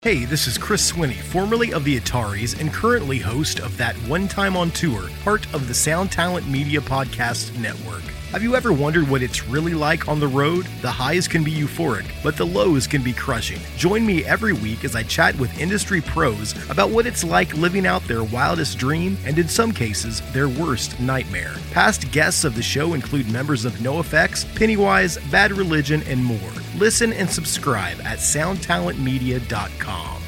Hey, 0.03 0.25
this 0.25 0.45
is 0.45 0.59
Chris 0.59 0.91
Swinney, 0.91 1.15
formerly 1.15 1.73
of 1.73 1.83
the 1.83 1.99
Ataris 1.99 2.61
and 2.61 2.71
currently 2.71 3.17
host 3.17 3.59
of 3.59 3.75
That 3.77 3.95
One 4.07 4.27
Time 4.27 4.55
on 4.55 4.69
Tour, 4.69 5.09
part 5.23 5.51
of 5.55 5.67
the 5.67 5.73
Sound 5.73 6.11
Talent 6.11 6.47
Media 6.47 6.79
Podcast 6.79 7.57
Network. 7.57 8.03
Have 8.31 8.43
you 8.43 8.55
ever 8.55 8.71
wondered 8.71 9.09
what 9.09 9.23
it's 9.23 9.47
really 9.47 9.73
like 9.73 10.07
on 10.07 10.19
the 10.19 10.27
road? 10.27 10.67
The 10.83 10.91
highs 10.91 11.27
can 11.27 11.43
be 11.43 11.51
euphoric, 11.51 12.05
but 12.21 12.37
the 12.37 12.45
lows 12.45 12.85
can 12.85 13.01
be 13.01 13.11
crushing. 13.11 13.59
Join 13.75 14.05
me 14.05 14.23
every 14.23 14.53
week 14.53 14.85
as 14.85 14.95
I 14.95 15.01
chat 15.01 15.35
with 15.39 15.59
industry 15.59 16.01
pros 16.01 16.53
about 16.69 16.91
what 16.91 17.07
it's 17.07 17.23
like 17.23 17.55
living 17.55 17.87
out 17.87 18.03
their 18.03 18.23
wildest 18.23 18.77
dream 18.77 19.17
and, 19.25 19.39
in 19.39 19.47
some 19.47 19.71
cases, 19.71 20.21
their 20.31 20.47
worst 20.47 20.99
nightmare. 20.99 21.55
Past 21.71 22.11
guests 22.11 22.43
of 22.43 22.53
the 22.53 22.61
show 22.61 22.93
include 22.93 23.31
members 23.31 23.65
of 23.65 23.73
NoFX, 23.77 24.45
Pennywise, 24.55 25.17
Bad 25.31 25.53
Religion, 25.53 26.03
and 26.03 26.23
more. 26.23 26.51
Listen 26.77 27.11
and 27.11 27.27
subscribe 27.27 27.99
at 28.01 28.19
soundtalentmedia.com. 28.19 30.21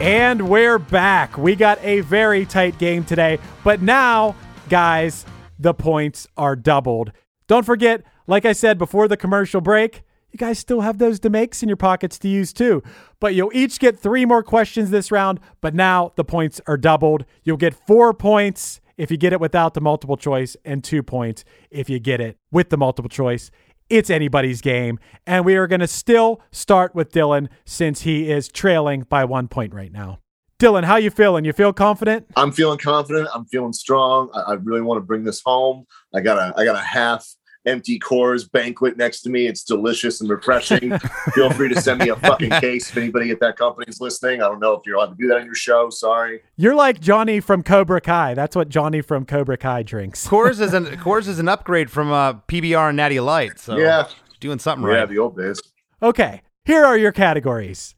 And 0.00 0.48
we're 0.48 0.78
back. 0.78 1.36
We 1.36 1.56
got 1.56 1.82
a 1.82 2.02
very 2.02 2.46
tight 2.46 2.78
game 2.78 3.04
today, 3.04 3.40
but 3.64 3.82
now, 3.82 4.36
guys, 4.68 5.26
the 5.58 5.74
points 5.74 6.28
are 6.36 6.54
doubled. 6.54 7.10
Don't 7.48 7.64
forget, 7.64 8.04
like 8.28 8.44
I 8.44 8.52
said 8.52 8.78
before 8.78 9.08
the 9.08 9.16
commercial 9.16 9.62
break, 9.62 10.02
you 10.34 10.38
guys 10.38 10.58
still 10.58 10.80
have 10.80 10.98
those 10.98 11.20
demakes 11.20 11.62
in 11.62 11.68
your 11.68 11.76
pockets 11.76 12.18
to 12.18 12.28
use 12.28 12.52
too. 12.52 12.82
But 13.20 13.34
you'll 13.34 13.54
each 13.54 13.78
get 13.78 13.98
three 13.98 14.24
more 14.24 14.42
questions 14.42 14.90
this 14.90 15.12
round, 15.12 15.38
but 15.60 15.74
now 15.74 16.12
the 16.16 16.24
points 16.24 16.60
are 16.66 16.76
doubled. 16.76 17.24
You'll 17.44 17.56
get 17.56 17.72
four 17.72 18.12
points 18.12 18.80
if 18.96 19.10
you 19.10 19.16
get 19.16 19.32
it 19.32 19.40
without 19.40 19.74
the 19.74 19.80
multiple 19.80 20.16
choice, 20.16 20.56
and 20.64 20.82
two 20.82 21.02
points 21.02 21.44
if 21.70 21.88
you 21.88 21.98
get 21.98 22.20
it 22.20 22.36
with 22.50 22.70
the 22.70 22.76
multiple 22.76 23.08
choice. 23.08 23.50
It's 23.88 24.10
anybody's 24.10 24.60
game. 24.60 24.98
And 25.26 25.44
we 25.44 25.56
are 25.56 25.66
going 25.66 25.80
to 25.80 25.86
still 25.86 26.40
start 26.50 26.94
with 26.94 27.12
Dylan 27.12 27.48
since 27.64 28.02
he 28.02 28.30
is 28.30 28.48
trailing 28.48 29.02
by 29.08 29.24
one 29.24 29.46
point 29.48 29.72
right 29.72 29.92
now. 29.92 30.18
Dylan, 30.58 30.84
how 30.84 30.96
you 30.96 31.10
feeling? 31.10 31.44
You 31.44 31.52
feel 31.52 31.72
confident? 31.72 32.26
I'm 32.36 32.52
feeling 32.52 32.78
confident. 32.78 33.28
I'm 33.34 33.44
feeling 33.46 33.72
strong. 33.72 34.30
I, 34.34 34.52
I 34.52 34.52
really 34.54 34.80
want 34.80 34.98
to 34.98 35.02
bring 35.04 35.24
this 35.24 35.42
home. 35.44 35.86
I 36.14 36.20
got 36.20 36.38
a 36.38 36.58
I 36.58 36.64
got 36.64 36.76
a 36.76 36.80
half 36.80 37.26
empty 37.66 37.98
Coors 37.98 38.50
banquet 38.50 38.96
next 38.96 39.22
to 39.22 39.30
me. 39.30 39.46
It's 39.46 39.64
delicious 39.64 40.20
and 40.20 40.28
refreshing. 40.30 40.98
Feel 41.34 41.50
free 41.50 41.68
to 41.72 41.80
send 41.80 42.00
me 42.00 42.08
a 42.10 42.16
fucking 42.16 42.50
case 42.60 42.90
if 42.90 42.96
anybody 42.96 43.30
at 43.30 43.40
that 43.40 43.56
company 43.56 43.86
is 43.88 44.00
listening. 44.00 44.42
I 44.42 44.48
don't 44.48 44.60
know 44.60 44.74
if 44.74 44.82
you're 44.86 44.96
allowed 44.96 45.10
to 45.10 45.14
do 45.16 45.28
that 45.28 45.38
on 45.38 45.46
your 45.46 45.54
show. 45.54 45.90
Sorry. 45.90 46.40
You're 46.56 46.74
like 46.74 47.00
Johnny 47.00 47.40
from 47.40 47.62
Cobra 47.62 48.00
Kai. 48.00 48.34
That's 48.34 48.54
what 48.54 48.68
Johnny 48.68 49.00
from 49.00 49.24
Cobra 49.24 49.56
Kai 49.56 49.82
drinks. 49.82 50.26
Coors 50.26 50.60
is 50.60 50.74
an 50.74 50.84
Coors 50.98 51.26
is 51.28 51.38
an 51.38 51.48
upgrade 51.48 51.90
from 51.90 52.12
uh, 52.12 52.34
PBR 52.34 52.88
and 52.88 52.96
Natty 52.96 53.20
Light. 53.20 53.58
So 53.58 53.76
Yeah. 53.78 54.08
doing 54.40 54.58
something 54.58 54.86
Yeah, 54.86 54.94
right. 54.94 55.00
Yeah, 55.00 55.06
the 55.06 55.18
old 55.18 55.36
days. 55.36 55.60
Okay, 56.02 56.42
here 56.64 56.84
are 56.84 56.98
your 56.98 57.12
categories 57.12 57.94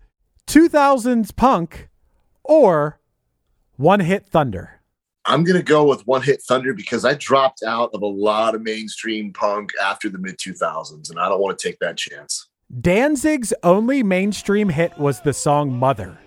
2000s 0.47 1.35
punk 1.35 1.89
or 2.45 3.01
one 3.77 4.01
hit 4.01 4.25
thunder. 4.27 4.76
I'm 5.29 5.43
gonna 5.43 5.63
go 5.63 5.85
with 5.85 6.07
One 6.07 6.23
Hit 6.23 6.41
Thunder 6.43 6.73
because 6.73 7.05
I 7.05 7.15
dropped 7.15 7.65
out 7.65 7.91
of 7.93 8.03
a 8.03 8.07
lot 8.07 8.55
of 8.55 8.63
mainstream 8.63 9.33
punk 9.33 9.73
after 9.83 10.09
the 10.09 10.19
mid 10.19 10.39
2000s, 10.39 11.11
and 11.11 11.19
I 11.19 11.29
don't 11.29 11.41
want 11.41 11.59
to 11.59 11.69
take 11.69 11.81
that 11.81 11.97
chance. 11.97 12.49
Danzig's 12.81 13.53
only 13.65 14.05
mainstream 14.05 14.69
hit 14.69 14.97
was 14.99 15.21
the 15.21 15.33
song 15.33 15.73
Mother. 15.73 16.19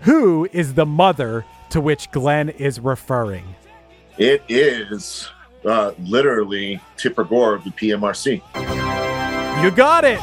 Who 0.00 0.48
is 0.52 0.74
the 0.74 0.86
mother 0.86 1.44
to 1.70 1.80
which 1.80 2.10
Glenn 2.10 2.48
is 2.48 2.80
referring? 2.80 3.54
It 4.16 4.42
is 4.48 5.28
uh, 5.66 5.92
literally 5.98 6.80
Tipper 6.96 7.24
Gore 7.24 7.54
of 7.54 7.64
the 7.64 7.70
PMRC. 7.70 8.42
You 9.62 9.70
got 9.70 10.04
it. 10.04 10.20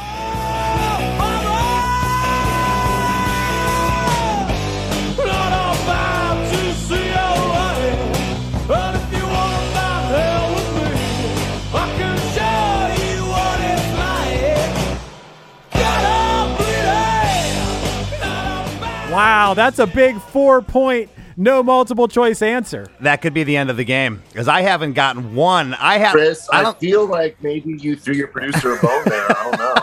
Wow, 19.14 19.54
that's 19.54 19.80
a 19.80 19.88
big 19.88 20.20
four 20.20 20.62
point, 20.62 21.10
no 21.38 21.64
multiple 21.64 22.08
choice 22.08 22.42
answer. 22.42 22.88
That 23.02 23.22
could 23.22 23.34
be 23.34 23.44
the 23.44 23.56
end 23.58 23.70
of 23.70 23.78
the 23.78 23.86
game 23.86 24.22
because 24.30 24.48
I 24.48 24.62
haven't 24.62 24.94
gotten 24.94 25.36
one. 25.36 25.74
I 25.76 25.98
have. 26.00 26.12
Chris, 26.14 26.50
I 26.52 26.60
I, 26.60 26.64
don't. 26.64 26.80
feel 26.80 27.06
like 27.06 27.42
maybe 27.42 27.74
you 27.80 27.96
threw 27.96 28.14
your 28.16 28.28
producer 28.28 28.74
a 28.76 28.82
bone 28.82 29.04
there. 29.06 29.26
I 29.30 29.44
don't 29.44 29.60
know. 29.60 29.74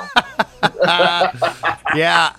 yeah, 1.95 2.35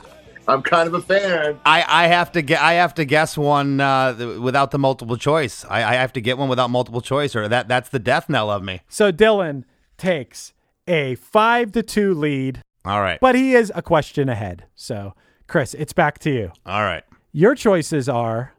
I'm 0.48 0.62
kind 0.62 0.88
of 0.88 0.94
a 0.94 1.02
fan. 1.02 1.60
I, 1.66 1.84
I 1.88 2.08
have 2.08 2.32
to 2.34 2.42
get. 2.42 2.62
I 2.62 2.74
have 2.74 2.94
to 2.96 3.06
guess 3.06 3.38
one 3.38 3.80
uh, 3.80 4.16
th- 4.16 4.40
without 4.40 4.72
the 4.72 4.80
multiple 4.80 5.18
choice. 5.18 5.66
I, 5.70 5.84
I 5.84 5.94
have 5.96 6.14
to 6.14 6.22
get 6.22 6.38
one 6.38 6.50
without 6.50 6.70
multiple 6.70 7.02
choice, 7.02 7.36
or 7.36 7.48
that 7.48 7.68
that's 7.68 7.90
the 7.90 8.00
death 8.00 8.30
knell 8.30 8.50
of 8.50 8.64
me. 8.64 8.82
So 8.90 9.12
Dylan 9.12 9.64
takes 9.98 10.54
a 10.88 11.16
five 11.16 11.72
to 11.74 11.84
two 11.84 12.14
lead, 12.14 12.62
All 12.86 13.02
right. 13.02 13.20
but 13.20 13.36
he 13.36 13.54
is 13.56 13.72
a 13.76 13.82
question 13.82 14.30
ahead. 14.30 14.66
So, 14.76 15.14
Chris, 15.52 15.74
it's 15.74 15.92
back 15.92 16.18
to 16.18 16.32
you. 16.32 16.50
All 16.66 16.82
right. 16.82 17.04
Your 17.34 17.56
choices 17.56 18.08
are 18.08 18.54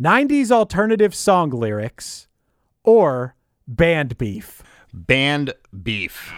90s 0.00 0.52
alternative 0.52 1.12
song 1.12 1.50
lyrics 1.50 2.28
or 2.84 3.34
band 3.66 4.16
beef. 4.18 4.62
Band 4.94 5.52
beef. 5.82 6.30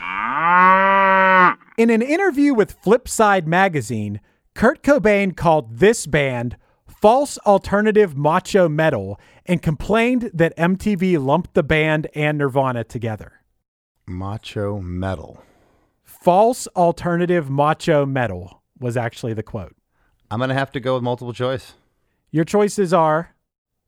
In 1.76 1.90
an 1.90 2.00
interview 2.00 2.54
with 2.54 2.80
Flipside 2.80 3.44
magazine, 3.44 4.22
Kurt 4.54 4.82
Cobain 4.82 5.36
called 5.36 5.76
this 5.80 6.06
band 6.06 6.56
false 6.88 7.36
alternative 7.44 8.16
macho 8.16 8.70
metal 8.70 9.20
and 9.44 9.60
complained 9.60 10.30
that 10.32 10.56
MTV 10.56 11.22
lumped 11.22 11.52
the 11.52 11.62
band 11.62 12.06
and 12.14 12.38
Nirvana 12.38 12.84
together. 12.84 13.42
Macho 14.06 14.80
metal. 14.80 15.42
False 16.02 16.66
alternative 16.68 17.50
macho 17.50 18.06
metal 18.06 18.62
was 18.78 18.96
actually 18.96 19.34
the 19.34 19.42
quote. 19.42 19.76
I'm 20.30 20.38
gonna 20.38 20.54
have 20.54 20.72
to 20.72 20.80
go 20.80 20.94
with 20.94 21.02
multiple 21.02 21.32
choice. 21.32 21.74
Your 22.30 22.44
choices 22.44 22.92
are 22.92 23.34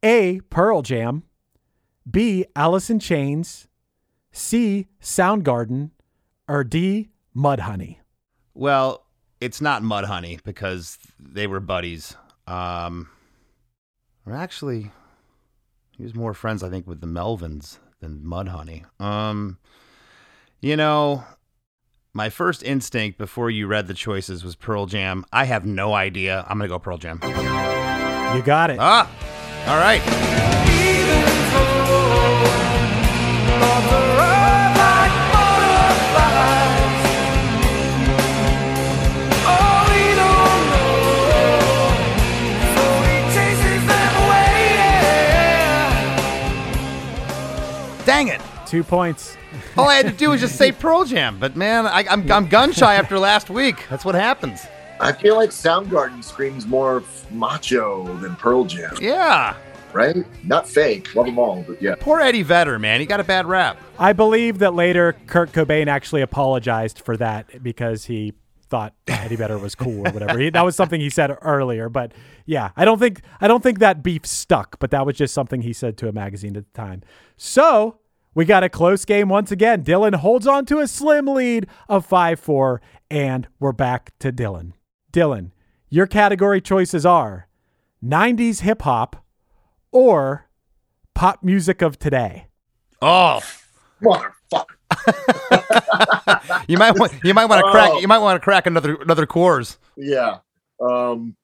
A. 0.03 0.41
Pearl 0.51 0.83
Jam, 0.83 1.23
B. 2.11 2.45
Alice 2.57 2.91
in 2.91 2.99
Chains, 2.99 3.69
C. 4.33 4.89
Soundgarden, 5.01 5.91
or 6.49 6.65
D. 6.65 7.11
Mudhoney. 7.37 7.99
Well, 8.55 9.07
it's 9.41 9.61
not 9.61 9.83
Mudhoney 9.83 10.43
because 10.43 10.99
they 11.19 11.47
were 11.47 11.61
buddies. 11.61 12.17
Um, 12.47 13.09
or 14.27 14.35
actually, 14.35 14.91
he 15.97 16.03
was 16.03 16.15
more 16.15 16.35
friends, 16.35 16.63
I 16.63 16.71
think, 16.71 16.87
with 16.87 17.01
the 17.01 17.07
Melvins 17.07 17.79
than 18.01 18.21
Mudhoney. 18.21 18.85
Um, 19.01 19.59
you 20.61 20.77
know, 20.77 21.25
my 22.15 22.29
first 22.29 22.63
instinct 22.63 23.17
before 23.17 23.51
you 23.51 23.67
read 23.67 23.87
the 23.87 23.95
choices 23.95 24.45
was 24.45 24.55
Pearl 24.55 24.87
Jam. 24.87 25.25
I 25.33 25.45
have 25.45 25.65
no 25.65 25.95
idea. 25.95 26.45
I'm 26.49 26.59
gonna 26.59 26.69
go 26.69 26.79
Pearl 26.79 26.99
Jam. 26.99 27.21
You 27.23 28.43
got 28.43 28.71
it. 28.71 28.79
Ah, 28.81 29.11
all 29.67 29.79
right. 29.79 30.03
Dang 48.05 48.29
it! 48.29 48.43
Two 48.67 48.83
points. 48.83 49.37
All 49.77 49.89
I 49.89 49.95
had 49.95 50.07
to 50.07 50.13
do 50.13 50.31
was 50.31 50.41
just 50.41 50.57
say 50.57 50.73
Pearl 50.73 51.05
Jam. 51.05 51.39
But 51.39 51.57
man, 51.57 51.87
I, 51.87 52.05
I'm 52.11 52.31
I'm 52.31 52.49
gun 52.49 52.73
shy 52.73 52.95
after 52.95 53.19
last 53.19 53.51
week. 53.51 53.85
That's 53.89 54.05
what 54.05 54.15
happens. 54.15 54.67
I 55.01 55.13
feel 55.13 55.35
like 55.37 55.51
Soundgarden 55.51 56.23
screams 56.23 56.67
more 56.67 57.03
macho 57.31 58.15
than 58.19 58.37
Pearl 58.37 58.65
Jam, 58.65 58.95
Yeah. 59.01 59.57
right? 59.93 60.17
Not 60.45 60.69
fake. 60.69 61.13
Love 61.17 61.27
them 61.27 61.39
all, 61.41 61.65
but 61.67 61.83
yeah. 61.83 61.97
Poor 61.99 62.21
Eddie 62.21 62.43
Vedder, 62.43 62.79
man. 62.79 63.01
He 63.01 63.07
got 63.07 63.19
a 63.19 63.25
bad 63.25 63.47
rap. 63.47 63.79
I 63.99 64.13
believe 64.13 64.59
that 64.61 64.75
later 64.75 65.15
Kurt 65.27 65.51
Cobain 65.53 65.89
actually 65.89 66.23
apologized 66.23 67.01
for 67.01 67.17
that 67.17 67.63
because 67.63 68.05
he 68.05 68.35
thought 68.69 68.95
Eddie 69.09 69.37
Vedder 69.37 69.59
was 69.59 69.75
cool 69.75 70.07
or 70.07 70.13
whatever. 70.13 70.39
He, 70.39 70.51
that 70.51 70.65
was 70.65 70.77
something 70.77 71.01
he 71.01 71.11
said 71.11 71.37
earlier, 71.43 71.89
but 71.89 72.13
yeah, 72.47 72.71
I 72.77 72.85
don't 72.85 72.99
think 72.99 73.23
I 73.41 73.49
don't 73.49 73.63
think 73.63 73.81
that 73.81 74.03
beef 74.05 74.25
stuck, 74.25 74.79
but 74.79 74.93
that 74.93 75.05
was 75.05 75.17
just 75.17 75.35
something 75.35 75.63
he 75.63 75.73
said 75.73 75.97
to 75.99 76.09
a 76.09 76.13
magazine 76.13 76.57
at 76.57 76.65
the 76.73 76.79
time. 76.79 77.03
So 77.37 77.99
we 78.35 78.45
got 78.45 78.65
a 78.65 78.69
close 78.69 79.05
game 79.05 79.29
once 79.29 79.51
again. 79.51 79.83
Dylan 79.85 80.15
holds 80.17 80.47
on 80.47 80.65
to 80.67 80.79
a 80.79 80.89
slim 80.89 81.27
lead 81.27 81.67
of 81.89 82.07
5 82.07 82.39
4, 82.41 82.81
and 83.11 83.49
we're 83.61 83.73
back 83.73 84.13
to 84.21 84.33
Dylan. 84.33 84.73
Dylan, 85.13 85.51
your 85.91 86.07
category 86.07 86.61
choices 86.61 87.05
are 87.05 87.49
90s 88.05 88.61
hip 88.61 88.83
hop 88.83 89.25
or 89.91 90.49
pop 91.15 91.43
music 91.43 91.83
of 91.83 91.99
today. 91.99 92.47
Oh, 93.01 93.41
Motherfucker. 94.03 94.65
you 96.69 96.77
might 96.79 96.99
want 96.99 97.13
you 97.25 97.35
might 97.35 97.47
want 97.47 97.65
to 97.65 97.71
crack 97.71 97.91
Oh. 97.93 97.99
you 98.01 98.09
might 98.09 98.19
want 98.19 98.37
to 98.37 98.41
crack 98.45 98.67
another 98.67 98.97
another 98.97 99.27
Coors. 99.27 99.77
Yeah. 99.97 100.39
Um, 100.81 101.37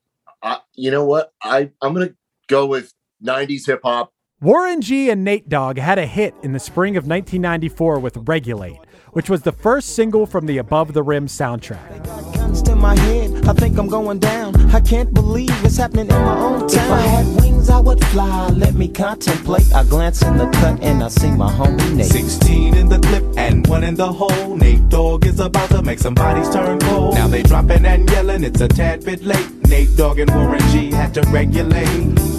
I, 0.42 0.58
you 0.74 0.90
know 0.90 1.04
what? 1.04 1.32
I, 1.42 1.70
I'm 1.82 1.94
going 1.94 2.08
to 2.08 2.14
go 2.48 2.66
with 2.66 2.92
90s 3.24 3.66
hip 3.66 3.80
hop. 3.84 4.12
Warren 4.40 4.80
G 4.80 5.10
and 5.10 5.24
Nate 5.24 5.48
Dogg 5.48 5.78
had 5.78 5.98
a 5.98 6.06
hit 6.06 6.32
in 6.44 6.52
the 6.52 6.60
spring 6.60 6.96
of 6.96 7.08
1994 7.08 7.98
with 7.98 8.16
Regulate, 8.28 8.78
which 9.10 9.28
was 9.28 9.42
the 9.42 9.50
first 9.50 9.96
single 9.96 10.26
from 10.26 10.46
the 10.46 10.58
Above 10.58 10.92
the 10.92 11.02
Rim 11.02 11.26
soundtrack. 11.26 12.04
Guns 12.34 12.62
to 12.62 12.76
my 12.76 12.96
head, 12.96 13.48
I 13.48 13.52
think 13.52 13.76
I'm 13.76 13.88
going 13.88 14.20
down. 14.20 14.54
I 14.72 14.80
can't 14.80 15.12
believe 15.12 15.50
it's 15.64 15.76
happening 15.76 16.06
in 16.06 16.14
my 16.14 16.38
own 16.38 16.68
town. 16.68 16.70
If 16.70 16.90
I 16.92 17.00
had 17.00 17.42
wings, 17.42 17.68
I 17.68 17.80
would 17.80 18.04
fly. 18.06 18.50
Let 18.50 18.74
me 18.74 18.86
contemplate. 18.86 19.74
I 19.74 19.82
glance 19.82 20.22
in 20.22 20.36
the 20.36 20.48
cut 20.50 20.80
and 20.84 21.02
I 21.02 21.08
see 21.08 21.32
my 21.32 21.50
homie 21.50 21.96
Nate. 21.96 22.06
16 22.06 22.76
in 22.76 22.88
the 22.88 23.00
clip 23.00 23.24
and 23.36 23.66
one 23.66 23.82
in 23.82 23.96
the 23.96 24.12
hole. 24.12 24.56
Nate 24.56 24.88
Dogg 24.88 25.26
is 25.26 25.40
about 25.40 25.68
to 25.70 25.82
make 25.82 25.98
some 25.98 26.14
bodies 26.14 26.48
turn 26.50 26.78
cold. 26.78 27.14
Now 27.14 27.26
they 27.26 27.42
dropping 27.42 27.84
and 27.84 28.08
yelling, 28.08 28.44
it's 28.44 28.60
a 28.60 28.68
tad 28.68 29.04
bit 29.04 29.24
late. 29.24 29.66
Nate 29.66 29.96
Dogg 29.96 30.20
and 30.20 30.30
Warren 30.30 30.60
G 30.70 30.92
had 30.92 31.12
to 31.14 31.22
regulate. 31.22 32.37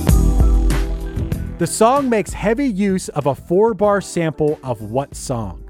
The 1.60 1.67
song 1.67 2.10
makes 2.10 2.32
heavy 2.32 2.67
use 2.67 3.10
of 3.10 3.26
a 3.26 3.36
four 3.36 3.74
bar 3.74 4.00
sample 4.00 4.58
of 4.63 4.82
what 4.82 5.13
song? 5.13 5.69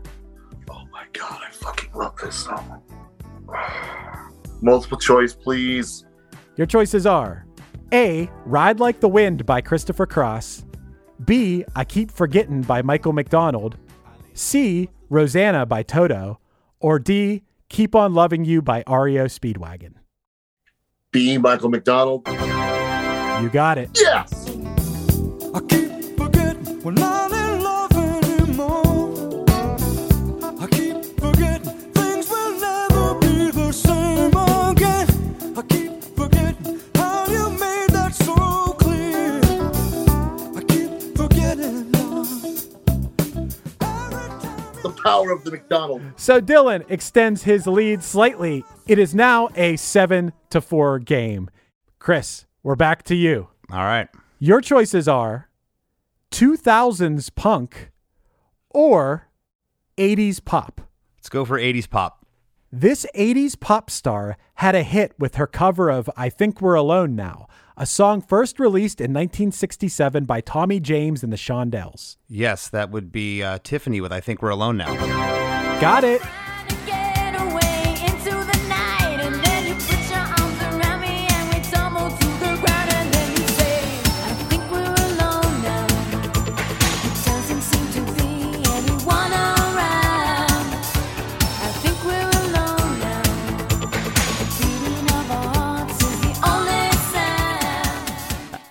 Oh 0.70 0.84
my 0.92 1.04
god, 1.14 1.42
I 1.44 1.50
fucking 1.50 1.90
love 1.96 2.16
this 2.24 2.36
song. 2.36 2.84
Multiple 4.62 5.00
choice, 5.00 5.34
please. 5.34 6.06
Your 6.58 6.68
choices 6.68 7.08
are 7.08 7.48
A. 7.92 8.30
Ride 8.46 8.80
Like 8.80 9.00
the 9.00 9.08
Wind 9.08 9.48
by 9.48 9.62
Christopher 9.62 10.06
Cross, 10.06 10.64
B. 11.26 11.66
I 11.76 11.86
Keep 11.86 12.12
Forgetting 12.12 12.62
by 12.62 12.84
Michael 12.84 13.14
McDonald, 13.14 13.76
C. 14.36 14.92
Rosanna 15.10 15.66
by 15.66 15.82
Toto, 15.82 16.40
or 16.80 17.00
D. 17.00 17.42
Keep 17.70 17.96
On 17.96 18.14
Loving 18.14 18.46
You 18.46 18.62
by 18.62 18.84
REO 18.88 19.26
Speedwagon. 19.26 19.94
B. 21.12 21.40
Michael 21.40 21.70
McDonald. 21.70 22.28
You 22.28 23.50
got 23.50 23.80
it. 23.80 23.90
Yes. 23.96 24.49
Power 45.10 45.32
of 45.32 45.44
the 45.44 45.52
McDonald. 45.52 46.02
So 46.16 46.40
Dylan 46.40 46.86
extends 46.90 47.44
his 47.44 47.68
lead 47.68 48.04
slightly. 48.04 48.64
It 48.88 49.00
is 49.00 49.16
now 49.16 49.50
a 49.56 49.76
7 49.76 50.34
to 50.52 50.62
4 50.62 51.00
game. 51.00 51.50
Chris, 52.00 52.46
we're 52.64 52.76
back 52.76 53.04
to 53.04 53.16
you. 53.16 53.48
All 53.72 53.84
right. 53.84 54.08
Your 54.40 54.62
choices 54.62 55.08
are 55.08 55.50
2000s 56.32 57.34
punk 57.36 57.92
or 58.70 59.28
80s 59.98 60.44
pop. 60.44 60.82
Let's 61.18 61.30
go 61.30 61.44
for 61.44 61.60
80s 61.60 61.90
pop. 61.90 62.19
This 62.72 63.04
80s 63.16 63.60
pop 63.60 63.90
star 63.90 64.38
had 64.56 64.76
a 64.76 64.84
hit 64.84 65.14
with 65.18 65.36
her 65.36 65.48
cover 65.48 65.90
of 65.90 66.08
I 66.16 66.30
Think 66.30 66.62
We're 66.62 66.76
Alone 66.76 67.16
Now, 67.16 67.48
a 67.76 67.88
song 67.88 68.22
first 68.22 68.60
released 68.60 69.02
in 69.02 69.12
1967 69.12 70.26
by 70.26 70.42
Tommy 70.42 70.80
James 70.80 71.24
and 71.24 71.34
the 71.34 71.38
Shondells. 71.38 72.18
Yes, 72.28 72.70
that 72.70 72.92
would 72.92 73.12
be 73.12 73.42
uh, 73.42 73.58
Tiffany 73.64 74.02
with 74.02 74.12
I 74.12 74.20
Think 74.20 74.44
We're 74.44 74.50
Alone 74.50 74.78
Now. 74.78 74.94
Got 75.82 76.04
it. 76.04 76.22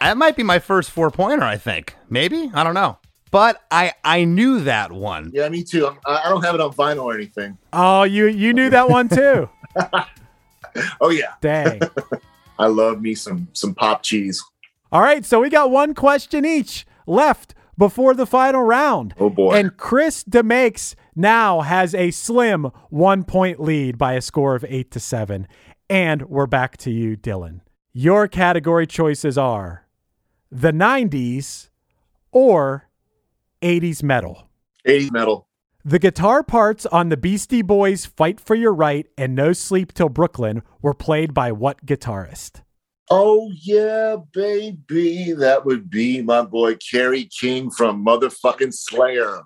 That 0.09 0.17
might 0.17 0.37
be 0.37 0.43
my 0.43 0.59
first 0.59 0.91
four 0.91 1.11
pointer, 1.11 1.45
I 1.45 1.59
think. 1.59 1.95
Maybe? 2.09 2.51
I 2.55 2.65
don't 2.65 2.73
know. 2.73 2.97
But 3.31 3.61
I 3.71 3.93
I 4.03 4.25
knew 4.25 4.61
that 4.61 4.91
one. 4.91 5.33
Yeah, 5.35 5.51
me 5.51 5.63
too. 5.63 5.85
I'm- 5.85 5.99
I 6.07 6.23
I 6.25 6.29
don't 6.31 6.43
have 6.43 6.55
it 6.55 6.63
on 6.63 6.73
vinyl 6.73 7.05
or 7.05 7.15
anything. 7.15 7.59
Oh, 7.75 8.05
you 8.05 8.25
you 8.25 8.55
knew 8.55 8.71
that 8.71 8.89
one 8.89 9.11
too. 9.11 9.51
Oh 11.01 11.11
yeah, 11.11 11.35
Dang. 11.43 11.81
I 12.59 12.69
love 12.69 13.03
me 13.03 13.15
some 13.15 13.49
some 13.53 13.75
pop 13.75 14.03
cheese. 14.03 14.43
All 14.91 15.03
right, 15.03 15.27
so 15.27 15.41
we 15.41 15.51
got 15.51 15.71
one 15.71 15.93
question 15.93 16.47
each 16.47 16.87
left 17.07 17.55
before 17.77 18.15
the 18.15 18.25
final 18.27 18.63
round. 18.63 19.13
Oh 19.19 19.29
boy. 19.29 19.57
And 19.57 19.77
Chris 19.77 20.25
DeMakes 20.25 20.95
now 21.15 21.61
has 21.61 21.95
a 21.95 22.13
slim 22.13 22.71
one 22.89 23.25
point 23.25 23.61
lead 23.61 23.99
by 23.99 24.15
a 24.15 24.23
score 24.23 24.55
of 24.55 24.65
eight 24.71 24.91
to 24.93 25.01
seven. 25.01 25.47
And 25.91 26.23
we're 26.31 26.47
back 26.47 26.79
to 26.79 26.91
you, 26.91 27.15
Dylan. 27.15 27.61
Your 27.93 28.27
category 28.27 28.87
choices 28.87 29.37
are 29.37 29.85
the 30.51 30.73
90s 30.73 31.69
or 32.33 32.89
80s 33.63 34.03
metal. 34.03 34.49
80s 34.87 35.13
metal. 35.13 35.49
The 35.85 35.99
guitar 35.99 36.43
parts 36.43 36.87
on 36.87 37.09
the 37.09 37.17
Beastie 37.17 37.63
Boys' 37.63 38.05
Fight 38.05 38.41
for 38.41 38.55
Your 38.55 38.75
Right 38.75 39.07
and 39.17 39.35
No 39.35 39.53
Sleep 39.53 39.93
Till 39.95 40.09
Brooklyn 40.09 40.63
were 40.83 40.95
played 40.95 41.33
by 41.33 41.53
what 41.53 41.87
guitarist? 41.87 42.63
Oh 43.11 43.51
yeah, 43.55 44.17
baby, 44.35 45.33
that 45.33 45.65
would 45.65 45.89
be 45.89 46.21
my 46.21 46.43
boy 46.43 46.77
Kerry 46.77 47.25
King 47.25 47.71
from 47.71 48.05
motherfucking 48.05 48.75
Slayer. 48.75 49.45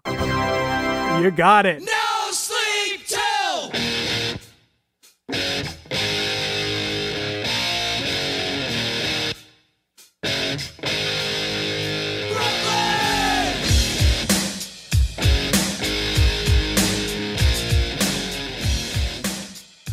You 1.23 1.31
got 1.31 1.67
it. 1.67 1.83
No 1.83 2.02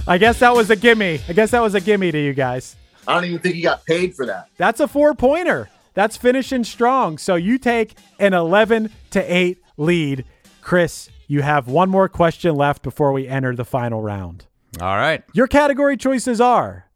I 0.10 0.18
guess 0.18 0.40
that 0.40 0.56
was 0.56 0.72
a 0.72 0.76
gimme. 0.76 1.22
I 1.30 1.34
guess 1.34 1.52
that 1.52 1.62
was 1.62 1.76
a 1.76 1.80
gimme 1.80 2.12
to 2.12 2.20
you 2.20 2.34
guys. 2.34 2.76
I 3.08 3.14
don't 3.14 3.26
even 3.26 3.38
think 3.38 3.54
he 3.54 3.62
got 3.62 3.86
paid 3.86 4.16
for 4.16 4.26
that. 4.26 4.50
That's 4.58 4.80
a 4.80 4.88
four 4.88 5.14
pointer. 5.14 5.70
That's 5.94 6.18
finishing 6.18 6.64
strong. 6.64 7.20
So 7.20 7.36
you 7.36 7.60
take 7.60 7.96
an 8.18 8.34
11 8.34 8.90
to 9.12 9.22
8 9.22 9.60
lead. 9.78 10.26
Chris, 10.62 11.12
you 11.28 11.44
have 11.44 11.68
one 11.68 11.92
more 11.92 12.10
question 12.10 12.56
left 12.56 12.82
before 12.82 13.14
we 13.14 13.28
enter 13.28 13.56
the 13.56 13.64
final 13.64 14.02
round. 14.02 14.48
All 14.82 14.96
right. 14.96 15.24
Your 15.34 15.46
category 15.46 15.96
choices 15.96 16.42
are 16.42 16.90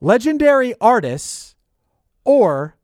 legendary 0.00 0.74
artists 0.80 1.54
or 2.24 2.76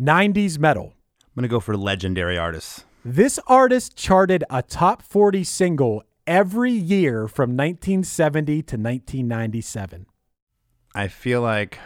90s 0.00 0.56
metal. 0.60 0.94
I'm 1.20 1.40
going 1.40 1.42
to 1.42 1.48
go 1.48 1.58
for 1.58 1.76
legendary 1.76 2.38
artists. 2.38 2.84
This 3.04 3.40
artist 3.48 3.96
charted 3.96 4.44
a 4.50 4.62
top 4.62 5.02
40 5.02 5.42
single 5.42 6.04
every 6.26 6.72
year 6.72 7.28
from 7.28 7.50
1970 7.50 8.62
to 8.62 8.76
1997. 8.76 10.06
I 10.94 11.08
feel 11.08 11.42
like 11.42 11.78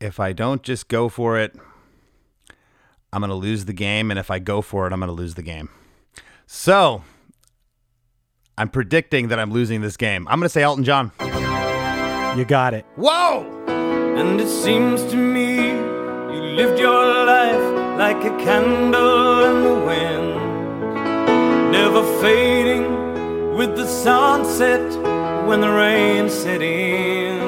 if 0.00 0.20
I 0.20 0.32
don't 0.32 0.62
just 0.62 0.88
go 0.88 1.08
for 1.08 1.38
it, 1.38 1.54
I'm 3.12 3.20
going 3.20 3.30
to 3.30 3.34
lose 3.34 3.64
the 3.64 3.72
game. 3.72 4.10
And 4.10 4.18
if 4.18 4.30
I 4.30 4.38
go 4.38 4.62
for 4.62 4.86
it, 4.86 4.92
I'm 4.92 5.00
going 5.00 5.08
to 5.08 5.14
lose 5.14 5.34
the 5.34 5.42
game. 5.42 5.68
So 6.46 7.02
I'm 8.58 8.68
predicting 8.68 9.28
that 9.28 9.38
I'm 9.38 9.50
losing 9.50 9.80
this 9.80 9.96
game. 9.96 10.26
I'm 10.28 10.38
going 10.38 10.46
to 10.46 10.52
say 10.52 10.62
Elton 10.62 10.84
John. 10.84 11.12
You 12.38 12.44
got 12.44 12.74
it. 12.74 12.84
Whoa! 12.96 13.44
And 13.66 14.40
it 14.40 14.48
seems 14.48 15.02
to 15.10 15.16
me 15.16 15.68
you 15.68 16.42
lived 16.54 16.78
your 16.78 17.24
life 17.26 17.98
like 17.98 18.22
a 18.24 18.36
candle 18.44 19.44
in 19.44 19.62
the 19.64 19.86
wind, 19.86 20.45
never 21.70 22.02
fading 22.20 23.54
with 23.56 23.76
the 23.76 23.86
sunset 23.86 24.86
when 25.46 25.60
the 25.60 25.70
rain 25.70 26.28
set 26.28 26.62
in. 26.62 27.40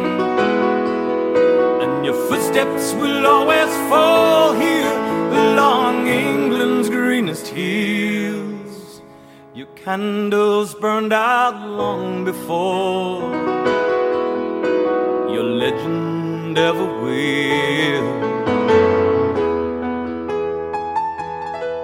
And 1.82 2.04
your 2.04 2.14
footsteps 2.28 2.92
will 2.94 3.26
always 3.26 3.72
fall 3.90 4.52
here 4.54 4.98
along 5.44 6.06
England's 6.08 6.88
greenest 6.88 7.48
hills. 7.48 9.02
Your 9.54 9.66
candles 9.76 10.74
burned 10.74 11.12
out 11.12 11.68
long 11.68 12.24
before 12.24 13.22
your 15.34 15.44
legend 15.44 16.56
ever 16.58 16.86
will. 17.02 18.28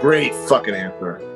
Great 0.01 0.35
fucking 0.49 0.75
answer. 0.75 1.34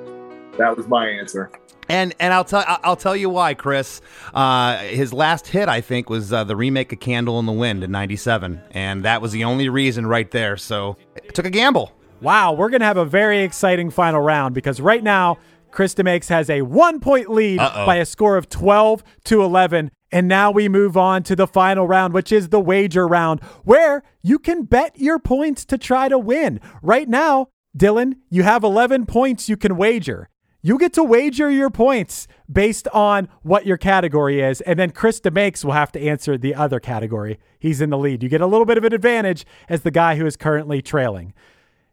That 0.59 0.77
was 0.77 0.87
my 0.89 1.09
answer. 1.09 1.51
And 1.89 2.15
and 2.21 2.35
I'll 2.35 2.45
tell 2.45 2.65
I'll 2.67 2.97
tell 2.97 3.17
you 3.17 3.31
why, 3.31 3.55
Chris. 3.55 4.03
Uh, 4.35 4.77
his 4.79 5.13
last 5.13 5.47
hit, 5.47 5.69
I 5.69 5.81
think, 5.81 6.11
was 6.11 6.33
uh, 6.33 6.45
the 6.45 6.55
remake 6.55 6.93
of 6.93 7.01
"Candle 7.01 7.39
in 7.39 7.47
the 7.47 7.53
Wind" 7.53 7.83
in 7.83 7.91
'97, 7.91 8.61
and 8.73 9.05
that 9.05 9.23
was 9.23 9.33
the 9.33 9.45
only 9.45 9.69
reason 9.71 10.07
right 10.07 10.31
there. 10.31 10.57
So 10.59 10.99
I 11.17 11.21
took 11.33 11.47
a 11.47 11.51
gamble. 11.51 11.93
Wow, 12.21 12.53
we're 12.53 12.69
going 12.69 12.81
to 12.81 12.87
have 12.87 12.97
a 12.97 13.05
very 13.05 13.43
exciting 13.43 13.91
final 13.91 14.21
round 14.21 14.55
because 14.55 14.81
right 14.81 15.03
now, 15.03 15.39
Chris 15.71 15.95
DeMakes 15.95 16.29
has 16.29 16.51
a 16.51 16.63
one 16.63 17.01
point 17.01 17.31
lead 17.31 17.61
Uh-oh. 17.61 17.87
by 17.87 17.97
a 17.97 18.05
score 18.05 18.37
of 18.37 18.49
12 18.49 19.03
to 19.25 19.43
11. 19.43 19.91
And 20.11 20.27
now 20.27 20.51
we 20.51 20.69
move 20.71 20.97
on 20.97 21.23
to 21.25 21.37
the 21.37 21.47
final 21.47 21.87
round, 21.87 22.15
which 22.15 22.33
is 22.33 22.49
the 22.49 22.61
wager 22.61 23.07
round, 23.07 23.41
where 23.65 24.03
you 24.23 24.39
can 24.39 24.63
bet 24.65 24.99
your 24.99 25.19
points 25.19 25.67
to 25.67 25.77
try 25.77 26.09
to 26.09 26.19
win. 26.19 26.61
Right 26.81 27.09
now, 27.09 27.49
Dylan, 27.77 28.15
you 28.31 28.43
have 28.43 28.65
11 28.65 29.05
points 29.05 29.51
you 29.51 29.57
can 29.59 29.77
wager. 29.77 30.31
You 30.61 30.79
get 30.79 30.93
to 30.95 31.05
wager 31.05 31.51
your 31.51 31.71
points 31.71 32.27
based 32.51 32.89
on 32.89 33.29
what 33.43 33.67
your 33.67 33.77
category 33.77 34.41
is. 34.41 34.61
And 34.63 34.79
then 34.79 34.91
Chris 34.91 35.21
DeMakes 35.21 35.65
will 35.65 35.73
have 35.73 35.93
to 35.93 36.01
answer 36.01 36.37
the 36.37 36.55
other 36.55 36.81
category. 36.81 37.39
He's 37.59 37.81
in 37.81 37.91
the 37.91 37.99
lead. 37.99 38.23
You 38.23 38.29
get 38.29 38.41
a 38.41 38.47
little 38.47 38.67
bit 38.67 38.79
of 38.79 38.85
an 38.85 38.93
advantage 38.93 39.47
as 39.69 39.83
the 39.83 39.91
guy 39.91 40.17
who 40.17 40.27
is 40.27 40.37
currently 40.37 40.83
trailing. 40.83 41.33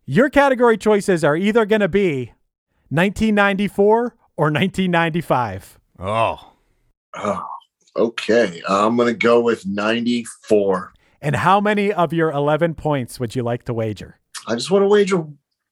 Your 0.06 0.30
category 0.30 0.78
choices 0.78 1.24
are 1.24 1.36
either 1.36 1.66
going 1.66 1.82
to 1.82 1.88
be 1.88 2.34
1994 2.90 4.16
or 4.38 4.46
1995. 4.46 5.80
Oh. 6.00 6.54
Oh, 7.16 7.46
okay. 7.96 8.62
I'm 8.68 8.98
going 8.98 9.08
to 9.08 9.18
go 9.18 9.42
with 9.42 9.66
94. 9.66 10.94
And 11.22 11.36
how 11.36 11.60
many 11.60 11.94
of 11.94 12.14
your 12.14 12.32
11 12.32 12.76
points 12.76 13.20
would 13.20 13.36
you 13.36 13.44
like 13.44 13.64
to 13.66 13.74
wager? 13.74 14.20
I 14.48 14.56
just 14.56 14.70
want 14.70 14.84
to 14.84 14.88
wager 14.88 15.26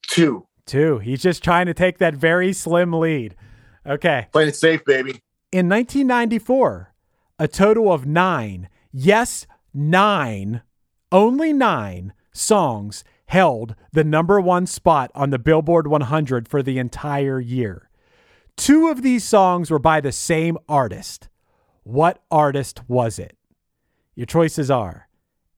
two. 0.07 0.47
Two. 0.65 0.99
He's 0.99 1.21
just 1.21 1.43
trying 1.43 1.65
to 1.65 1.73
take 1.73 1.97
that 1.97 2.15
very 2.15 2.53
slim 2.53 2.93
lead. 2.93 3.35
Okay. 3.85 4.27
Playing 4.31 4.49
it 4.49 4.55
safe, 4.55 4.83
baby. 4.85 5.21
In 5.51 5.69
1994, 5.69 6.93
a 7.37 7.47
total 7.47 7.91
of 7.91 8.05
nine, 8.05 8.69
yes, 8.91 9.45
nine, 9.73 10.61
only 11.11 11.53
nine 11.53 12.13
songs 12.31 13.03
held 13.25 13.75
the 13.91 14.03
number 14.03 14.39
one 14.39 14.65
spot 14.65 15.11
on 15.13 15.29
the 15.29 15.39
Billboard 15.39 15.87
100 15.87 16.47
for 16.47 16.63
the 16.63 16.79
entire 16.79 17.39
year. 17.39 17.89
Two 18.55 18.87
of 18.87 19.01
these 19.01 19.23
songs 19.23 19.71
were 19.71 19.79
by 19.79 19.99
the 19.99 20.11
same 20.11 20.57
artist. 20.69 21.29
What 21.83 22.23
artist 22.31 22.87
was 22.87 23.19
it? 23.19 23.35
Your 24.15 24.25
choices 24.25 24.69
are 24.69 25.07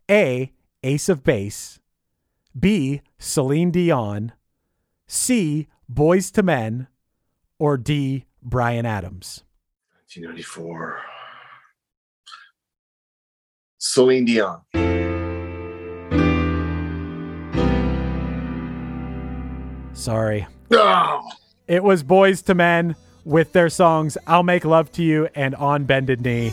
A. 0.10 0.52
Ace 0.84 1.10
of 1.10 1.24
Base, 1.24 1.80
B. 2.58 3.02
Celine 3.18 3.72
Dion, 3.72 4.34
C. 5.08 5.68
Boyz 5.92 6.36
II 6.38 6.44
Men, 6.44 6.88
or 7.60 7.78
D. 7.78 8.26
Bryan 8.42 8.86
Adams. 8.86 9.44
1994. 10.12 11.02
Celine 13.78 14.26
Dion. 14.26 14.62
Sorry. 19.94 20.46
Oh, 20.72 21.22
It 21.68 21.84
was 21.84 22.04
Boyz 22.04 22.48
II 22.48 22.56
Men 22.56 22.96
with 23.24 23.54
their 23.54 23.70
songs 23.70 24.18
I'll 24.28 24.44
Make 24.44 24.66
Love 24.66 24.92
to 24.94 25.04
You 25.04 25.30
and 25.34 25.56
On 25.56 25.86
Bended 25.86 26.22
Knee. 26.22 26.52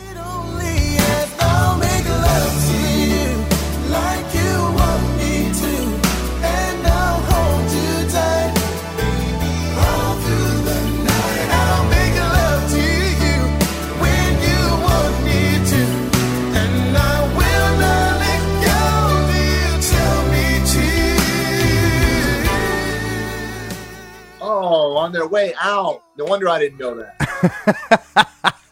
Way 25.53 25.59
out. 25.61 26.03
No 26.17 26.25
wonder 26.25 26.49
I 26.49 26.59
didn't 26.59 26.79
know 26.79 26.95
that. 26.95 28.29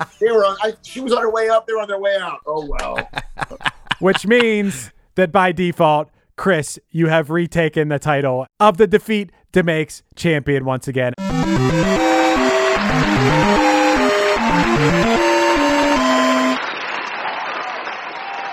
they 0.19 0.31
were 0.31 0.45
on. 0.45 0.57
I, 0.61 0.73
she 0.81 1.01
was 1.01 1.13
on 1.13 1.21
her 1.21 1.31
way 1.31 1.49
up. 1.49 1.67
They 1.67 1.73
were 1.73 1.79
on 1.79 1.87
their 1.87 1.99
way 1.99 2.17
out. 2.19 2.39
Oh 2.45 2.65
well. 2.65 3.09
which 3.99 4.25
means 4.25 4.91
that 5.15 5.31
by 5.31 5.51
default, 5.51 6.09
Chris, 6.35 6.79
you 6.89 7.07
have 7.07 7.29
retaken 7.29 7.89
the 7.89 7.99
title 7.99 8.47
of 8.59 8.77
the 8.77 8.87
Defeat 8.87 9.31
Demakes 9.51 10.01
champion 10.15 10.65
once 10.65 10.87
again. 10.87 11.13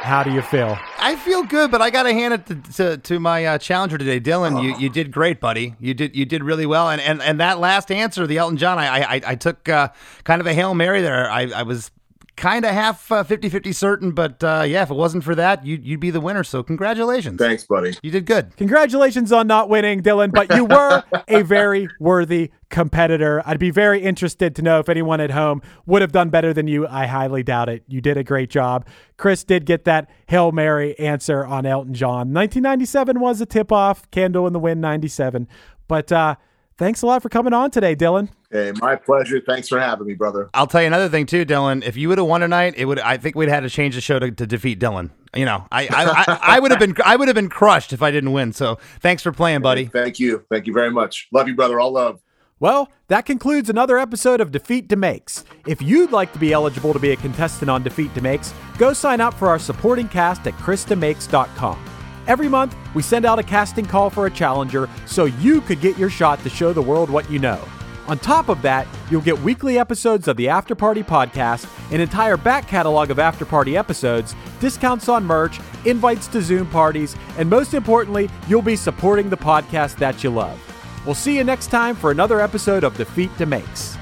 How 0.09 0.23
do 0.23 0.33
you 0.33 0.41
feel? 0.41 0.79
I 0.99 1.17
feel 1.17 1.43
good, 1.43 1.71
but 1.71 1.83
I 1.83 1.91
got 1.91 2.05
to 2.05 2.15
hand 2.15 2.33
it 2.33 2.47
to, 2.47 2.73
to, 2.73 2.97
to 2.97 3.21
my 3.21 3.45
uh, 3.45 3.59
challenger 3.59 3.99
today, 3.99 4.19
Dylan. 4.19 4.63
You 4.63 4.75
you 4.79 4.89
did 4.89 5.13
great, 5.13 5.39
buddy. 5.39 5.75
You 5.79 5.93
did 5.93 6.17
you 6.17 6.25
did 6.25 6.43
really 6.43 6.65
well, 6.65 6.89
and 6.89 6.99
and, 7.03 7.21
and 7.21 7.39
that 7.41 7.59
last 7.59 7.93
answer, 7.93 8.27
the 8.27 8.39
Elton 8.39 8.57
John, 8.57 8.79
I 8.79 9.17
I, 9.17 9.21
I 9.27 9.35
took 9.35 9.69
uh, 9.69 9.91
kind 10.25 10.41
of 10.41 10.47
a 10.47 10.55
hail 10.55 10.75
mary 10.75 11.03
there. 11.03 11.31
I, 11.31 11.51
I 11.55 11.63
was 11.63 11.91
kind 12.39 12.65
of 12.65 12.71
half 12.73 13.11
uh, 13.13 13.23
50-50 13.25 13.75
certain, 13.75 14.13
but 14.13 14.43
uh, 14.43 14.65
yeah, 14.67 14.83
if 14.83 14.91
it 14.91 14.95
wasn't 14.95 15.25
for 15.25 15.35
that, 15.35 15.67
you'd 15.67 15.85
you'd 15.85 16.01
be 16.01 16.11
the 16.11 16.21
winner. 16.21 16.45
So 16.45 16.63
congratulations, 16.63 17.39
Thanks, 17.39 17.65
buddy. 17.65 17.97
you 18.03 18.11
did 18.11 18.25
good. 18.25 18.57
Congratulations 18.57 19.33
on 19.33 19.47
not 19.47 19.69
winning, 19.69 20.03
Dylan, 20.03 20.33
but 20.33 20.55
you 20.55 20.65
were 20.65 21.03
a 21.29 21.43
very 21.43 21.89
worthy 22.01 22.51
competitor. 22.71 23.43
I'd 23.45 23.59
be 23.59 23.71
very 23.71 24.01
interested 24.03 24.55
to 24.57 24.63
know 24.63 24.79
if 24.79 24.89
anyone 24.89 25.21
at 25.21 25.33
home 25.33 25.61
would 25.87 26.01
have 26.03 26.13
done 26.13 26.31
better 26.31 26.53
than 26.55 26.69
you. 26.69 26.87
I 26.87 27.07
highly 27.07 27.43
doubt 27.43 27.69
it. 27.69 27.83
You 27.89 28.01
did 28.01 28.17
a 28.17 28.25
great 28.25 28.51
job. 28.51 28.87
Chris 29.17 29.43
did 29.45 29.67
get 29.67 29.85
that 29.85 30.09
Hail 30.27 30.53
Mary 30.53 30.99
answer 30.99 31.45
on 31.45 31.67
Elton 31.67 31.95
John. 31.95 32.33
1997 32.33 33.21
was 33.21 33.41
a 33.41 33.47
tip 33.47 33.73
off, 33.73 34.11
Candle 34.11 34.47
in 34.47 34.53
the 34.53 34.59
Wind 34.61 34.81
97. 34.81 35.49
But 35.89 36.13
uh, 36.13 36.37
thanks 36.79 37.03
a 37.03 37.07
lot 37.07 37.23
for 37.23 37.29
coming 37.29 37.53
on 37.53 37.71
today, 37.71 37.95
Dylan. 37.95 38.29
Hey, 38.51 38.73
my 38.81 38.97
pleasure. 38.97 39.41
Thanks 39.47 39.69
for 39.69 39.79
having 39.79 40.07
me, 40.07 40.15
brother. 40.15 40.49
I'll 40.55 40.67
tell 40.67 40.81
you 40.81 40.87
another 40.87 41.11
thing 41.11 41.27
too, 41.27 41.45
Dylan. 41.45 41.85
If 41.85 41.97
you 41.97 42.09
would 42.09 42.17
have 42.17 42.27
won 42.27 42.41
tonight, 42.41 42.75
it 42.77 42.87
would. 42.87 42.99
I 43.01 43.19
think 43.19 43.37
we'd 43.37 43.51
had 43.51 43.61
to 43.61 43.71
change 43.71 43.95
the 43.95 44.01
show 44.01 44.19
to, 44.19 44.31
to 44.31 44.47
defeat 44.47 44.81
Dylan. 44.81 45.11
You 45.35 45.45
know, 45.45 45.67
I 45.71 45.83
I, 45.83 45.89
I 45.91 46.39
I 46.57 46.61
would 46.61 46.71
have 46.71 46.81
been 46.81 46.97
I 47.05 47.17
would 47.17 47.29
have 47.29 47.35
been 47.35 47.51
crushed 47.51 47.93
if 47.93 48.01
I 48.01 48.11
didn't 48.11 48.33
win. 48.33 48.55
So 48.55 48.79
thanks 49.01 49.23
for 49.23 49.33
playing, 49.33 49.61
buddy. 49.61 49.87
Thank 49.87 50.19
you. 50.19 50.45
Thank 50.51 50.67
you 50.67 50.73
very 50.73 50.91
much. 50.91 51.29
Love 51.33 51.49
you, 51.49 51.55
brother. 51.55 51.79
All 51.79 51.93
love. 51.93 52.21
Well, 52.61 52.91
that 53.07 53.25
concludes 53.25 53.71
another 53.71 53.99
episode 53.99 54.41
of 54.41 54.51
Defeat 54.51 54.89
Demakes. 54.89 55.45
If 55.67 55.81
you'd 55.81 56.11
like 56.11 56.33
to 56.33 56.39
be 56.39 56.53
eligible 56.53 56.93
to 56.93 56.99
be 56.99 57.13
a 57.13 57.17
contestant 57.17 57.71
on 57.71 57.85
Defeat 57.85 58.13
Demakes, 58.15 58.53
go 58.79 58.93
sign 58.93 59.21
up 59.21 59.35
for 59.35 59.49
our 59.49 59.61
supporting 59.61 60.09
cast 60.09 60.47
at 60.47 60.55
chrisdemakes.com. 60.55 61.88
Every 62.29 62.47
month, 62.47 62.77
we 62.95 63.03
send 63.03 63.25
out 63.25 63.39
a 63.39 63.43
casting 63.43 63.87
call 63.87 64.11
for 64.11 64.27
a 64.27 64.31
challenger 64.31 64.87
so 65.07 65.25
you 65.25 65.63
could 65.63 65.81
get 65.81 65.97
your 65.97 66.11
shot 66.11 66.39
to 66.43 66.51
show 66.51 66.75
the 66.75 66.83
world 66.83 67.09
what 67.09 67.29
you 67.31 67.39
know. 67.39 67.59
On 68.07 68.19
top 68.19 68.51
of 68.51 68.61
that, 68.61 68.87
you'll 69.11 69.23
get 69.23 69.39
weekly 69.41 69.79
episodes 69.79 70.29
of 70.29 70.37
the 70.37 70.47
After 70.47 70.75
Party 70.75 71.03
podcast, 71.03 71.67
an 71.91 72.03
entire 72.03 72.37
back 72.37 72.69
catalog 72.69 73.11
of 73.11 73.19
After 73.19 73.47
Party 73.47 73.79
episodes, 73.79 74.35
discounts 74.61 75.09
on 75.09 75.25
merch, 75.25 75.59
invites 75.87 76.27
to 76.29 76.43
Zoom 76.43 76.67
parties, 76.69 77.17
and 77.39 77.49
most 77.49 77.73
importantly, 77.73 78.29
you'll 78.47 78.61
be 78.61 78.77
supporting 78.77 79.31
the 79.31 79.37
podcast 79.37 79.97
that 79.97 80.23
you 80.23 80.29
love. 80.29 80.59
We'll 81.07 81.15
see 81.15 81.35
you 81.37 81.45
next 81.45 81.69
time 81.69 81.97
for 81.97 82.11
another 82.11 82.43
episode 82.43 82.85
of 82.85 82.95
Defeat 82.99 83.31
DeMakes. 83.39 83.97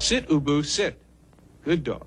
Sit, 0.00 0.28
Ubu, 0.28 0.64
sit. 0.64 1.00
Good 1.64 1.84
dog. 1.84 2.06